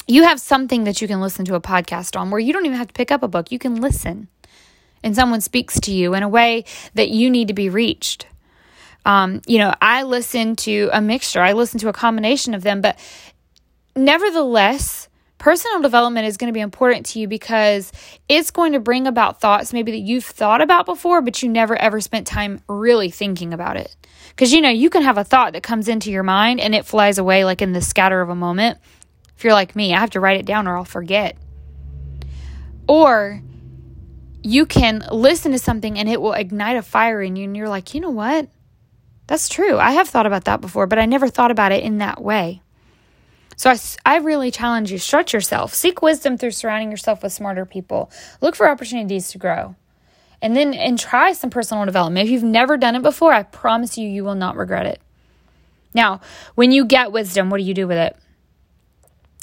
you 0.08 0.24
have 0.24 0.40
something 0.40 0.84
that 0.84 1.02
you 1.02 1.08
can 1.08 1.20
listen 1.20 1.46
to 1.46 1.56
a 1.56 1.62
podcast 1.62 2.20
on 2.20 2.30
where 2.30 2.40
you 2.40 2.54
don't 2.54 2.66
even 2.66 2.78
have 2.78 2.88
to 2.88 2.94
pick 2.94 3.12
up 3.12 3.24
a 3.24 3.28
book. 3.28 3.52
You 3.52 3.60
can 3.60 3.82
listen 3.82 4.28
and 5.06 5.16
someone 5.16 5.40
speaks 5.40 5.80
to 5.82 5.94
you 5.94 6.16
in 6.16 6.24
a 6.24 6.28
way 6.28 6.66
that 6.96 7.10
you 7.10 7.30
need 7.30 7.48
to 7.48 7.54
be 7.54 7.70
reached. 7.70 8.26
Um, 9.06 9.42
you 9.46 9.60
know, 9.60 9.74
I 9.80 10.02
listen 10.02 10.56
to 10.58 10.90
a 10.92 11.00
mixture, 11.00 11.42
I 11.42 11.54
listen 11.54 11.80
to 11.82 11.90
a 11.90 11.94
combination 11.94 12.56
of 12.56 12.64
them, 12.64 12.82
but 12.82 12.98
nevertheless, 13.96 15.08
personal 15.38 15.80
development 15.80 16.26
is 16.26 16.38
going 16.38 16.52
to 16.52 16.58
be 16.58 16.60
important 16.60 17.06
to 17.06 17.20
you 17.20 17.28
because 17.28 17.92
it's 18.28 18.50
going 18.50 18.74
to 18.74 18.80
bring 18.80 19.06
about 19.06 19.40
thoughts 19.40 19.74
maybe 19.74 19.92
that 19.92 20.00
you've 20.00 20.26
thought 20.26 20.60
about 20.60 20.88
before, 20.88 21.22
but 21.22 21.44
you 21.44 21.50
never 21.50 21.76
ever 21.78 22.02
spent 22.02 22.26
time 22.26 22.62
really 22.68 23.12
thinking 23.12 23.54
about 23.54 23.78
it. 23.78 23.96
Because, 24.30 24.52
you 24.52 24.60
know, 24.60 24.70
you 24.70 24.90
can 24.90 25.04
have 25.04 25.20
a 25.20 25.24
thought 25.24 25.54
that 25.54 25.62
comes 25.62 25.88
into 25.88 26.12
your 26.12 26.24
mind 26.24 26.60
and 26.60 26.74
it 26.74 26.86
flies 26.86 27.20
away 27.20 27.46
like 27.46 27.62
in 27.62 27.74
the 27.74 27.82
scatter 27.82 28.22
of 28.22 28.30
a 28.30 28.36
moment. 28.36 28.80
If 29.38 29.44
you're 29.44 29.54
like 29.54 29.76
me, 29.76 29.94
I 29.94 30.00
have 30.00 30.10
to 30.12 30.20
write 30.20 30.40
it 30.40 30.48
down 30.48 30.68
or 30.68 30.76
I'll 30.76 30.84
forget. 30.84 31.38
Or 32.88 33.42
you 34.46 34.68
can 34.68 35.04
listen 35.12 35.54
to 35.54 35.58
something 35.58 35.98
and 35.98 36.08
it 36.08 36.22
will 36.22 36.34
ignite 36.34 36.78
a 36.78 36.84
fire 36.84 37.20
in 37.20 37.36
you. 37.36 37.46
And 37.46 37.58
you're 37.58 37.68
like, 37.68 37.96
you 37.96 38.00
know 38.00 38.12
what? 38.12 38.48
That's 39.26 39.50
true. 39.50 39.80
I 39.80 39.92
have 39.94 40.08
thought 40.08 40.28
about 40.28 40.46
that 40.46 40.62
before, 40.62 40.86
but 40.86 41.00
I 41.00 41.08
never 41.08 41.28
thought 41.28 41.50
about 41.50 41.72
it 41.72 41.84
in 41.84 41.98
that 41.98 42.22
way. 42.22 42.62
So 43.58 43.72
I, 43.72 43.78
I 44.06 44.18
really 44.18 44.52
challenge 44.52 44.92
you 44.92 45.00
stretch 45.00 45.34
yourself, 45.34 45.74
seek 45.74 46.04
wisdom 46.04 46.38
through 46.38 46.52
surrounding 46.52 46.92
yourself 46.92 47.24
with 47.24 47.34
smarter 47.34 47.66
people, 47.66 48.12
look 48.40 48.56
for 48.56 48.70
opportunities 48.70 49.30
to 49.30 49.40
grow. 49.40 49.76
And 50.44 50.56
then 50.56 50.76
and 50.76 51.00
try 51.00 51.32
some 51.32 51.50
personal 51.50 51.86
development. 51.86 52.28
If 52.28 52.32
you've 52.32 52.44
never 52.44 52.78
done 52.78 52.96
it 52.96 53.02
before, 53.02 53.34
I 53.34 53.42
promise 53.42 53.98
you 53.98 54.08
you 54.08 54.24
will 54.24 54.36
not 54.36 54.58
regret 54.58 54.86
it. 54.86 55.02
Now, 55.96 56.22
when 56.54 56.72
you 56.72 56.86
get 56.86 57.12
wisdom, 57.12 57.50
what 57.50 57.58
do 57.58 57.64
you 57.64 57.74
do 57.74 57.88
with 57.88 57.98
it? 57.98 58.16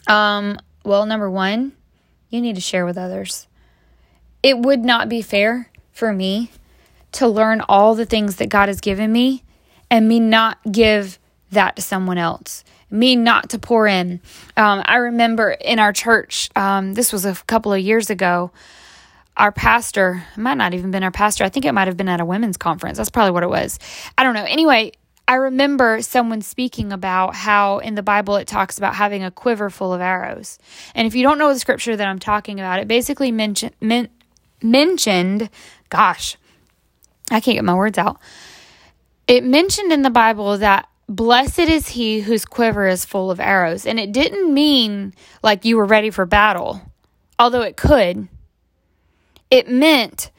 Um, 0.06 0.60
well, 0.84 1.06
number 1.06 1.28
1, 1.28 1.72
you 2.28 2.40
need 2.40 2.54
to 2.54 2.60
share 2.60 2.86
with 2.86 2.96
others 2.96 3.48
it 4.42 4.58
would 4.58 4.84
not 4.84 5.08
be 5.08 5.22
fair 5.22 5.70
for 5.92 6.12
me 6.12 6.50
to 7.12 7.28
learn 7.28 7.60
all 7.68 7.94
the 7.94 8.06
things 8.06 8.36
that 8.36 8.48
God 8.48 8.68
has 8.68 8.80
given 8.80 9.12
me 9.12 9.44
and 9.90 10.08
me 10.08 10.18
not 10.18 10.58
give 10.70 11.18
that 11.50 11.76
to 11.76 11.82
someone 11.82 12.18
else. 12.18 12.64
me 12.92 13.16
not 13.16 13.50
to 13.50 13.58
pour 13.58 13.86
in. 13.86 14.20
Um, 14.56 14.82
I 14.84 14.96
remember 14.96 15.50
in 15.50 15.78
our 15.78 15.92
church, 15.92 16.50
um, 16.54 16.92
this 16.94 17.12
was 17.12 17.24
a 17.24 17.34
couple 17.46 17.72
of 17.72 17.80
years 17.80 18.10
ago, 18.10 18.52
our 19.36 19.50
pastor, 19.50 20.24
might 20.36 20.58
not 20.58 20.74
even 20.74 20.90
been 20.90 21.02
our 21.02 21.10
pastor, 21.10 21.42
I 21.42 21.48
think 21.48 21.64
it 21.64 21.72
might 21.72 21.88
have 21.88 21.96
been 21.96 22.08
at 22.08 22.20
a 22.20 22.24
women's 22.24 22.58
conference. 22.58 22.98
That's 22.98 23.10
probably 23.10 23.32
what 23.32 23.42
it 23.42 23.48
was. 23.48 23.78
I 24.18 24.24
don't 24.24 24.34
know. 24.34 24.44
Anyway, 24.44 24.92
I 25.26 25.36
remember 25.36 26.02
someone 26.02 26.42
speaking 26.42 26.92
about 26.92 27.34
how 27.34 27.78
in 27.78 27.94
the 27.94 28.02
Bible 28.02 28.36
it 28.36 28.46
talks 28.46 28.76
about 28.76 28.94
having 28.94 29.24
a 29.24 29.30
quiver 29.30 29.70
full 29.70 29.94
of 29.94 30.02
arrows. 30.02 30.58
And 30.94 31.06
if 31.06 31.14
you 31.14 31.22
don't 31.22 31.38
know 31.38 31.50
the 31.52 31.58
scripture 31.58 31.96
that 31.96 32.06
I'm 32.06 32.18
talking 32.18 32.60
about, 32.60 32.80
it 32.80 32.88
basically 32.88 33.32
mention, 33.32 33.72
men, 33.80 34.10
mentioned, 34.64 35.50
gosh, 35.88 36.36
I 37.30 37.40
can't 37.40 37.56
get 37.56 37.64
my 37.64 37.74
words 37.74 37.98
out. 37.98 38.18
It 39.26 39.44
mentioned 39.44 39.92
in 39.92 40.02
the 40.02 40.10
Bible 40.10 40.58
that 40.58 40.88
Blessed 41.08 41.58
is 41.58 41.88
he 41.88 42.20
whose 42.20 42.44
quiver 42.44 42.86
is 42.86 43.04
full 43.04 43.30
of 43.30 43.38
arrows. 43.38 43.84
And 43.84 44.00
it 44.00 44.12
didn't 44.12 44.52
mean 44.52 45.12
like 45.42 45.64
you 45.64 45.76
were 45.76 45.84
ready 45.84 46.10
for 46.10 46.24
battle, 46.24 46.80
although 47.38 47.62
it 47.62 47.76
could. 47.76 48.28
It 49.50 49.68
meant 49.68 50.30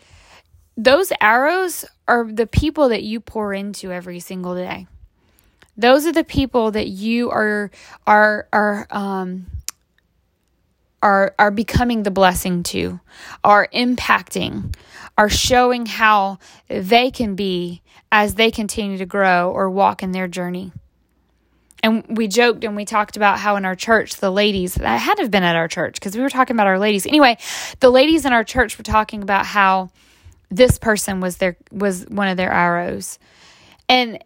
those 0.76 1.12
arrows 1.22 1.86
are 2.08 2.26
the 2.26 2.48
people 2.48 2.90
that 2.90 3.04
you 3.04 3.20
pour 3.20 3.54
into 3.54 3.92
every 3.92 4.20
single 4.20 4.56
day. 4.56 4.88
Those 5.78 6.08
are 6.08 6.12
the 6.12 6.24
people 6.24 6.72
that 6.72 6.88
you 6.88 7.30
are 7.30 7.70
are 8.08 8.48
are 8.52 8.88
um 8.90 9.48
are 11.04 11.36
are 11.38 11.52
becoming 11.52 12.02
the 12.02 12.12
blessing 12.12 12.64
to, 12.64 13.00
are 13.44 13.68
impacting, 13.74 14.74
are 15.18 15.30
showing 15.30 15.86
how 15.86 16.40
they 16.70 17.12
can 17.12 17.36
be 17.36 17.84
as 18.12 18.36
they 18.36 18.50
continue 18.50 18.98
to 18.98 19.06
grow 19.06 19.52
or 19.52 19.70
walk 19.70 20.02
in 20.02 20.14
their 20.14 20.28
journey. 20.28 20.72
And 21.84 22.18
we 22.18 22.30
joked 22.30 22.64
and 22.64 22.78
we 22.78 22.86
talked 22.86 23.18
about 23.18 23.40
how 23.40 23.58
in 23.58 23.66
our 23.66 23.76
church, 23.76 24.16
the 24.16 24.32
ladies, 24.32 24.76
that 24.76 24.98
had 24.98 25.16
to 25.16 25.24
have 25.24 25.32
been 25.32 25.44
at 25.44 25.58
our 25.58 25.68
church 25.68 25.96
because 25.96 26.16
we 26.16 26.24
were 26.24 26.30
talking 26.30 26.56
about 26.56 26.68
our 26.68 26.80
ladies. 26.80 27.06
Anyway, 27.06 27.38
the 27.82 27.90
ladies 27.90 28.26
in 28.26 28.32
our 28.32 28.46
church 28.46 28.78
were 28.78 28.86
talking 28.86 29.22
about 29.22 29.46
how 29.46 29.90
this 30.50 30.78
person 30.78 31.20
was 31.20 31.38
their 31.38 31.58
was 31.72 32.06
one 32.06 32.30
of 32.30 32.38
their 32.38 32.52
arrows. 32.52 33.20
And 33.90 34.24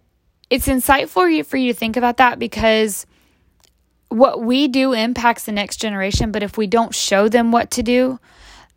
it's 0.52 0.68
insightful 0.68 1.08
for 1.08 1.30
you, 1.30 1.44
for 1.44 1.58
you 1.58 1.74
to 1.74 1.80
think 1.80 1.98
about 1.98 2.18
that 2.18 2.38
because 2.38 3.08
what 4.10 4.42
we 4.42 4.68
do 4.68 4.94
impacts 4.94 5.46
the 5.46 5.52
next 5.52 5.78
generation, 5.78 6.32
but 6.32 6.44
if 6.44 6.58
we 6.58 6.68
don't 6.68 6.96
show 6.96 7.28
them 7.28 7.52
what 7.52 7.72
to 7.72 7.84
do, 7.84 8.20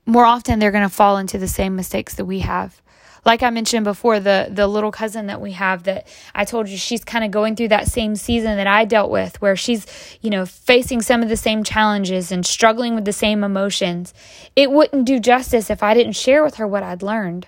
more 0.07 0.25
often 0.25 0.59
they're 0.59 0.71
going 0.71 0.89
to 0.89 0.95
fall 0.95 1.19
into 1.19 1.39
the 1.39 1.49
same 1.49 1.77
mistakes 1.77 2.15
that 2.15 2.25
we 2.25 2.41
have. 2.41 2.81
Like 3.25 3.43
I 3.43 3.51
mentioned 3.51 3.85
before, 3.85 4.19
the 4.19 4.49
the 4.51 4.67
little 4.67 4.91
cousin 4.91 5.27
that 5.27 5.41
we 5.41 5.53
have 5.53 5.83
that 5.85 6.09
I 6.35 6.45
told 6.47 6.69
you 6.69 6.79
she's 6.79 7.05
kind 7.05 7.23
of 7.25 7.31
going 7.31 7.55
through 7.55 7.69
that 7.69 7.87
same 7.87 8.17
season 8.17 8.57
that 8.57 8.67
I 8.67 8.87
dealt 8.87 9.11
with 9.11 9.41
where 9.43 9.57
she's, 9.57 9.87
you 10.23 10.31
know, 10.31 10.47
facing 10.47 11.03
some 11.03 11.23
of 11.23 11.29
the 11.29 11.37
same 11.37 11.63
challenges 11.63 12.33
and 12.33 12.47
struggling 12.47 12.95
with 12.95 13.05
the 13.05 13.13
same 13.13 13.45
emotions. 13.45 14.15
It 14.57 14.71
wouldn't 14.71 15.05
do 15.05 15.21
justice 15.21 15.69
if 15.69 15.83
I 15.83 15.93
didn't 15.93 16.15
share 16.15 16.43
with 16.43 16.55
her 16.57 16.67
what 16.67 16.83
I'd 16.83 17.03
learned. 17.03 17.47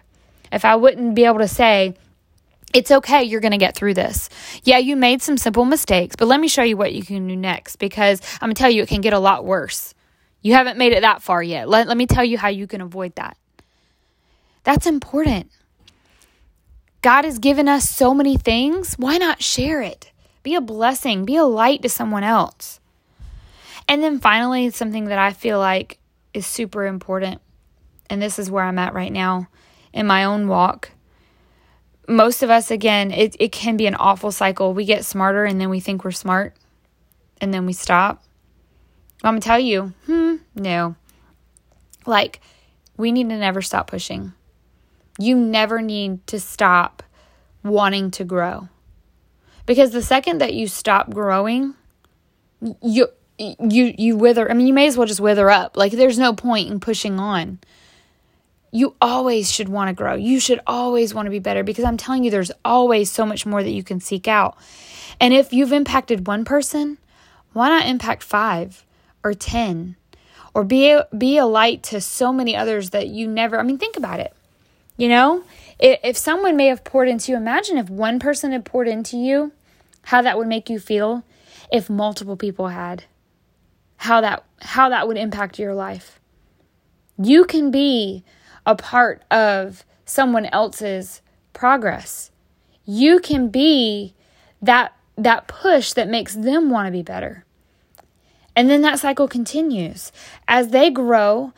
If 0.53 0.67
I 0.67 0.77
wouldn't 0.77 1.15
be 1.15 1.25
able 1.25 1.39
to 1.39 1.49
say, 1.49 1.95
it's 2.73 2.91
okay. 2.91 3.23
You're 3.23 3.41
going 3.41 3.53
to 3.53 3.59
get 3.59 3.75
through 3.75 3.95
this. 3.95 4.29
Yeah, 4.65 4.79
you 4.79 4.97
made 4.97 5.23
some 5.23 5.37
simple 5.37 5.65
mistakes, 5.65 6.17
but 6.17 6.29
let 6.29 6.41
me 6.41 6.49
show 6.49 6.63
you 6.63 6.77
what 6.77 6.93
you 6.93 7.03
can 7.05 7.27
do 7.27 7.37
next 7.37 7.77
because 7.77 8.21
I'm 8.41 8.49
going 8.49 8.55
to 8.55 8.59
tell 8.59 8.71
you 8.71 8.83
it 8.83 8.89
can 8.89 9.01
get 9.01 9.13
a 9.13 9.19
lot 9.19 9.45
worse. 9.45 9.95
You 10.41 10.55
haven't 10.55 10.79
made 10.79 10.93
it 10.93 11.03
that 11.03 11.23
far 11.23 11.43
yet. 11.43 11.69
Let, 11.69 11.87
let 11.87 11.97
me 11.97 12.07
tell 12.07 12.25
you 12.25 12.39
how 12.39 12.49
you 12.49 12.67
can 12.67 12.81
avoid 12.81 13.15
that. 13.17 13.37
That's 14.65 14.87
important. 14.87 15.51
God 17.03 17.25
has 17.25 17.39
given 17.39 17.69
us 17.69 17.89
so 17.89 18.15
many 18.15 18.37
things. 18.37 18.95
Why 18.95 19.19
not 19.19 19.43
share 19.43 19.83
it? 19.83 20.13
Be 20.43 20.55
a 20.55 20.61
blessing, 20.61 21.25
be 21.25 21.37
a 21.37 21.45
light 21.45 21.83
to 21.83 21.89
someone 21.89 22.25
else. 22.25 22.81
And 23.89 24.03
then 24.03 24.21
finally, 24.21 24.71
something 24.71 25.07
that 25.07 25.19
I 25.19 25.33
feel 25.33 25.59
like 25.59 25.99
is 26.33 26.47
super 26.47 26.87
important, 26.87 27.41
and 28.09 28.23
this 28.23 28.39
is 28.39 28.51
where 28.51 28.65
I'm 28.65 28.79
at 28.79 28.95
right 28.95 29.13
now 29.13 29.49
in 29.93 30.07
my 30.07 30.25
own 30.25 30.49
walk 30.49 30.92
most 32.09 32.43
of 32.43 32.51
us, 32.51 32.71
again, 32.71 33.11
it, 33.11 33.37
it 33.39 33.53
can 33.53 33.77
be 33.77 33.87
an 33.87 33.95
awful 33.95 34.33
cycle. 34.33 34.75
We 34.75 34.85
get 34.85 35.05
smarter 35.05 35.45
and 35.45 35.61
then 35.61 35.71
we 35.71 35.81
think 35.81 36.05
we're 36.05 36.11
smart 36.11 36.57
and 37.41 37.53
then 37.53 37.67
we 37.67 37.73
stop. 37.73 38.23
I'm 39.23 39.35
going 39.35 39.41
to 39.41 39.47
tell 39.47 39.59
you, 39.59 39.93
hmm, 40.07 40.37
no. 40.55 40.97
Like, 42.07 42.41
we 42.97 43.13
need 43.13 43.29
to 43.29 43.37
never 43.37 43.63
stop 43.63 43.89
pushing. 43.89 44.33
You 45.19 45.37
never 45.37 45.81
need 45.81 46.27
to 46.29 46.41
stop 46.41 47.03
wanting 47.63 48.11
to 48.13 48.25
grow. 48.25 48.69
Because 49.67 49.93
the 49.93 50.03
second 50.03 50.41
that 50.41 50.55
you 50.55 50.67
stop 50.67 51.11
growing, 51.11 51.75
you 52.83 53.09
you 53.39 53.95
you 53.97 54.17
wither. 54.17 54.51
I 54.51 54.55
mean, 54.55 54.67
you 54.67 54.73
may 54.73 54.87
as 54.87 54.97
well 54.97 55.07
just 55.07 55.21
wither 55.21 55.51
up. 55.51 55.77
Like 55.77 55.93
there's 55.93 56.19
no 56.19 56.33
point 56.33 56.71
in 56.71 56.81
pushing 56.81 57.21
on 57.21 57.61
you 58.73 58.97
always 59.01 59.53
should 59.53 59.69
want 59.69 59.89
to 59.89 59.95
grow. 59.95 60.15
You 60.15 60.41
should 60.41 60.61
always 60.67 61.13
want 61.13 61.27
to 61.27 61.31
be 61.31 61.39
better 61.39 61.63
because 61.63 61.85
I'm 61.85 61.99
telling 61.99 62.25
you, 62.25 62.31
there's 62.31 62.51
always 62.65 63.11
so 63.13 63.27
much 63.27 63.45
more 63.45 63.63
that 63.63 63.71
you 63.71 63.85
can 63.85 64.01
seek 64.01 64.27
out. 64.27 64.57
And 65.21 65.35
if 65.35 65.53
you've 65.53 65.73
impacted 65.73 66.27
one 66.27 66.45
person, 66.45 66.97
why 67.53 67.69
not 67.69 67.87
impact 67.87 68.23
five 68.23 68.85
or 69.23 69.35
10 69.35 69.97
or 70.55 70.65
be 70.65 70.91
a, 70.91 71.07
be 71.17 71.37
a 71.37 71.45
light 71.45 71.83
to 71.85 72.01
so 72.01 72.33
many 72.33 72.57
others 72.57 72.91
that 72.91 73.09
you 73.09 73.29
never, 73.29 73.61
I 73.61 73.63
mean, 73.63 73.79
think 73.79 73.99
about 73.99 74.21
it. 74.21 74.35
You 74.97 75.09
know, 75.09 75.45
if 75.79 76.17
someone 76.17 76.57
may 76.57 76.67
have 76.67 76.85
poured 76.85 77.09
into 77.09 77.31
you, 77.33 77.37
imagine 77.37 77.77
if 77.77 77.91
one 77.91 78.19
person 78.19 78.53
had 78.53 78.65
poured 78.65 78.89
into 78.89 79.19
you, 79.19 79.53
how 80.05 80.23
that 80.23 80.39
would 80.39 80.49
make 80.49 80.71
you 80.71 80.79
feel 80.79 81.25
if 81.71 81.91
multiple 81.91 82.37
people 82.37 82.69
had. 82.69 83.05
How 83.97 84.21
that 84.21 84.45
how 84.61 84.89
that 84.89 85.07
would 85.07 85.17
impact 85.17 85.59
your 85.59 85.75
life. 85.75 86.19
You 87.17 87.45
can 87.45 87.71
be 87.71 88.25
a 88.67 88.75
part 88.75 89.23
of 89.31 89.85
someone 90.05 90.47
else's 90.47 91.21
progress. 91.53 92.31
You 92.85 93.19
can 93.21 93.49
be 93.49 94.15
that 94.61 94.95
that 95.17 95.47
push 95.47 95.93
that 95.93 96.09
makes 96.09 96.35
them 96.35 96.71
want 96.71 96.87
to 96.87 96.93
be 96.93 97.03
better. 97.03 97.45
And 98.55 98.69
then 98.69 98.83
that 98.83 98.99
cycle 98.99 99.29
continues. 99.29 100.13
As 100.47 100.69
they 100.69 100.91
grow, 100.91 101.53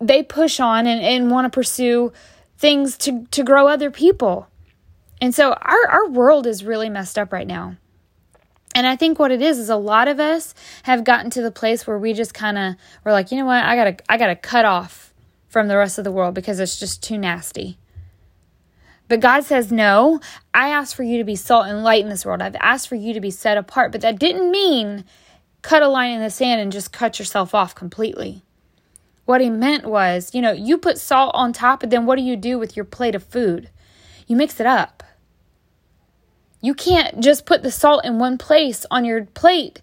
they 0.00 0.22
push 0.22 0.60
on 0.60 0.86
and, 0.86 1.00
and 1.00 1.30
want 1.30 1.44
to 1.44 1.50
pursue 1.50 2.12
things 2.56 2.96
to, 2.98 3.26
to 3.30 3.42
grow 3.42 3.68
other 3.68 3.90
people. 3.90 4.48
And 5.20 5.34
so 5.34 5.52
our, 5.52 5.88
our 5.88 6.08
world 6.08 6.46
is 6.46 6.64
really 6.64 6.88
messed 6.88 7.18
up 7.18 7.32
right 7.32 7.46
now. 7.46 7.76
And 8.74 8.86
I 8.86 8.94
think 8.96 9.18
what 9.18 9.32
it 9.32 9.40
is 9.40 9.58
is 9.58 9.70
a 9.70 9.76
lot 9.76 10.06
of 10.06 10.20
us 10.20 10.54
have 10.82 11.02
gotten 11.02 11.30
to 11.30 11.42
the 11.42 11.50
place 11.50 11.86
where 11.86 11.98
we 11.98 12.12
just 12.12 12.34
kind 12.34 12.58
of 12.58 12.74
we're 13.04 13.12
like, 13.12 13.32
you 13.32 13.38
know 13.38 13.46
what, 13.46 13.64
I 13.64 13.74
gotta 13.74 13.96
I 14.08 14.18
gotta 14.18 14.36
cut 14.36 14.66
off 14.66 15.14
from 15.48 15.68
the 15.68 15.76
rest 15.76 15.98
of 15.98 16.04
the 16.04 16.12
world 16.12 16.34
because 16.34 16.60
it's 16.60 16.78
just 16.78 17.02
too 17.02 17.18
nasty. 17.18 17.78
But 19.08 19.20
God 19.20 19.44
says, 19.44 19.70
No, 19.70 20.20
I 20.52 20.68
asked 20.68 20.94
for 20.94 21.02
you 21.02 21.18
to 21.18 21.24
be 21.24 21.36
salt 21.36 21.66
and 21.66 21.84
light 21.84 22.02
in 22.02 22.08
this 22.08 22.26
world. 22.26 22.42
I've 22.42 22.56
asked 22.56 22.88
for 22.88 22.96
you 22.96 23.14
to 23.14 23.20
be 23.20 23.30
set 23.30 23.56
apart. 23.56 23.92
But 23.92 24.00
that 24.00 24.18
didn't 24.18 24.50
mean 24.50 25.04
cut 25.62 25.82
a 25.82 25.88
line 25.88 26.12
in 26.12 26.22
the 26.22 26.30
sand 26.30 26.60
and 26.60 26.72
just 26.72 26.92
cut 26.92 27.18
yourself 27.18 27.54
off 27.54 27.74
completely. 27.74 28.42
What 29.24 29.40
he 29.40 29.50
meant 29.50 29.86
was, 29.86 30.34
you 30.34 30.40
know, 30.40 30.52
you 30.52 30.78
put 30.78 30.98
salt 30.98 31.32
on 31.34 31.52
top, 31.52 31.82
and 31.82 31.90
then 31.90 32.06
what 32.06 32.16
do 32.16 32.22
you 32.22 32.36
do 32.36 32.58
with 32.58 32.76
your 32.76 32.84
plate 32.84 33.16
of 33.16 33.24
food? 33.24 33.70
You 34.28 34.36
mix 34.36 34.60
it 34.60 34.66
up. 34.66 35.02
You 36.60 36.74
can't 36.74 37.20
just 37.20 37.46
put 37.46 37.62
the 37.62 37.70
salt 37.70 38.04
in 38.04 38.18
one 38.18 38.38
place 38.38 38.86
on 38.90 39.04
your 39.04 39.24
plate 39.24 39.82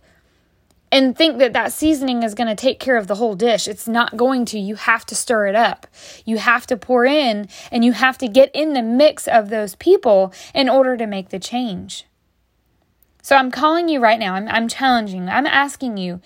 and 0.94 1.18
think 1.18 1.40
that 1.40 1.54
that 1.54 1.74
seasoning 1.74 2.22
is 2.22 2.36
going 2.36 2.48
to 2.48 2.56
take 2.56 2.80
care 2.80 2.98
of 2.98 3.08
the 3.08 3.16
whole 3.16 3.34
dish. 3.34 3.68
It's 3.68 3.88
not 3.88 4.16
going 4.16 4.46
to. 4.46 4.60
You 4.60 4.76
have 4.76 5.08
to 5.08 5.16
stir 5.16 5.48
it 5.48 5.56
up. 5.56 5.88
You 6.24 6.38
have 6.38 6.68
to 6.68 6.78
pour 6.78 7.04
in 7.04 7.48
and 7.72 7.84
you 7.84 7.94
have 7.94 8.16
to 8.20 8.28
get 8.28 8.52
in 8.54 8.74
the 8.74 8.84
mix 8.84 9.28
of 9.28 9.50
those 9.50 9.74
people 9.74 10.32
in 10.54 10.70
order 10.70 10.96
to 10.96 11.08
make 11.08 11.30
the 11.30 11.40
change. 11.40 12.06
So 13.24 13.36
I'm 13.36 13.50
calling 13.50 13.90
you 13.90 14.02
right 14.02 14.20
now. 14.20 14.36
I'm, 14.36 14.48
I'm 14.48 14.68
challenging. 14.68 15.30
I'm 15.30 15.48
asking 15.48 15.98
you, 15.98 16.22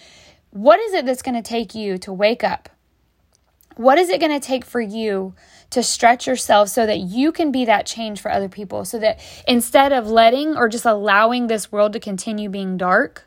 what 0.49 0.81
is 0.81 0.93
it 0.93 1.05
that's 1.05 1.21
going 1.21 1.41
to 1.41 1.49
take 1.49 1.73
you 1.73 1.97
to 1.99 2.11
wake 2.11 2.43
up? 2.43 2.67
What 3.77 3.97
is 3.97 4.09
it 4.09 4.19
going 4.19 4.37
to 4.37 4.45
take 4.45 4.65
for 4.65 4.81
you 4.81 5.33
to 5.69 5.81
stretch 5.81 6.27
yourself 6.27 6.67
so 6.67 6.85
that 6.85 6.99
you 6.99 7.31
can 7.31 7.53
be 7.53 7.63
that 7.63 7.85
change 7.85 8.19
for 8.19 8.31
other 8.31 8.49
people? 8.49 8.83
So 8.83 8.99
that 8.99 9.21
instead 9.47 9.93
of 9.93 10.09
letting 10.09 10.57
or 10.57 10.67
just 10.67 10.83
allowing 10.83 11.47
this 11.47 11.71
world 11.71 11.93
to 11.93 12.01
continue 12.01 12.49
being 12.49 12.75
dark, 12.75 13.26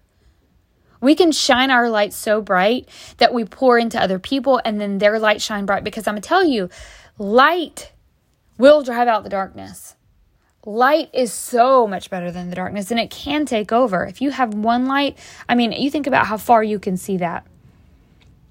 we 1.01 1.15
can 1.15 1.33
shine 1.33 1.71
our 1.71 1.89
light 1.89 2.13
so 2.13 2.41
bright 2.41 2.89
that 3.19 3.33
we 3.33 3.45
pour 3.45 3.79
into 3.79 4.01
other 4.01 4.19
people 4.19 4.61
and 4.65 4.81
then 4.81 4.99
their 4.99 5.19
light 5.19 5.41
shine 5.41 5.67
bright 5.67 5.85
because 5.85 6.07
I'm 6.07 6.15
going 6.15 6.23
to 6.23 6.29
tell 6.29 6.45
you, 6.45 6.69
light 7.19 7.93
will 8.59 8.83
drive 8.83 9.09
out 9.09 9.25
the 9.25 9.31
darkness. 9.31 9.97
Light 10.67 11.09
is 11.15 11.33
so 11.33 11.87
much 11.87 12.11
better 12.11 12.31
than 12.31 12.51
the 12.51 12.57
darkness 12.57 12.91
and 12.91 13.01
it 13.01 13.11
can 13.11 13.47
take 13.47 13.73
over. 13.73 14.05
If 14.05 14.21
you 14.21 14.31
have 14.31 14.53
one 14.53 14.87
light, 14.87 15.17
I 15.49 15.55
mean, 15.55 15.73
you 15.73 15.91
think 15.91 16.07
about 16.07 16.27
how 16.27 16.37
far 16.37 16.63
you 16.63 16.79
can 16.79 16.99
see 16.99 17.17
that. 17.17 17.47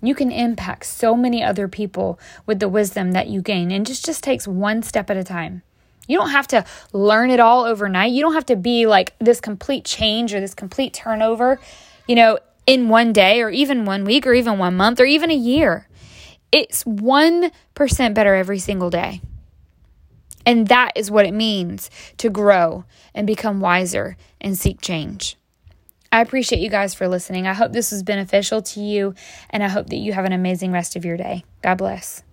You 0.01 0.15
can 0.15 0.31
impact 0.31 0.85
so 0.85 1.15
many 1.15 1.43
other 1.43 1.67
people 1.67 2.19
with 2.45 2.59
the 2.59 2.69
wisdom 2.69 3.11
that 3.11 3.27
you 3.27 3.41
gain 3.41 3.69
and 3.69 3.85
just 3.85 4.05
just 4.05 4.23
takes 4.23 4.47
one 4.47 4.81
step 4.81 5.09
at 5.09 5.17
a 5.17 5.23
time. 5.23 5.61
You 6.07 6.17
don't 6.17 6.31
have 6.31 6.47
to 6.47 6.65
learn 6.93 7.29
it 7.29 7.39
all 7.39 7.65
overnight. 7.65 8.11
You 8.11 8.23
don't 8.23 8.33
have 8.33 8.45
to 8.47 8.55
be 8.55 8.87
like 8.87 9.13
this 9.19 9.39
complete 9.39 9.85
change 9.85 10.33
or 10.33 10.39
this 10.39 10.55
complete 10.55 10.93
turnover 10.93 11.59
you 12.09 12.15
know, 12.15 12.39
in 12.65 12.89
one 12.89 13.13
day 13.13 13.39
or 13.39 13.51
even 13.51 13.85
one 13.85 14.03
week 14.03 14.25
or 14.25 14.33
even 14.33 14.57
one 14.57 14.75
month 14.75 14.99
or 14.99 15.05
even 15.05 15.29
a 15.29 15.35
year. 15.35 15.87
It's 16.51 16.83
1% 16.83 18.13
better 18.15 18.33
every 18.33 18.57
single 18.57 18.89
day. 18.89 19.21
And 20.43 20.67
that 20.69 20.93
is 20.95 21.11
what 21.11 21.27
it 21.27 21.35
means 21.35 21.91
to 22.17 22.31
grow 22.31 22.83
and 23.13 23.27
become 23.27 23.59
wiser 23.59 24.17
and 24.41 24.57
seek 24.57 24.81
change. 24.81 25.37
I 26.11 26.21
appreciate 26.21 26.61
you 26.61 26.69
guys 26.71 26.95
for 26.95 27.07
listening. 27.07 27.45
I 27.45 27.53
hope 27.53 27.73
this 27.73 27.91
was 27.91 28.01
beneficial 28.01 28.63
to 28.63 28.79
you, 28.79 29.13
and 29.51 29.63
I 29.63 29.67
hope 29.67 29.91
that 29.91 29.97
you 29.97 30.13
have 30.13 30.25
an 30.25 30.33
amazing 30.33 30.71
rest 30.71 30.95
of 30.95 31.05
your 31.05 31.17
day. 31.17 31.43
God 31.61 31.75
bless. 31.75 32.23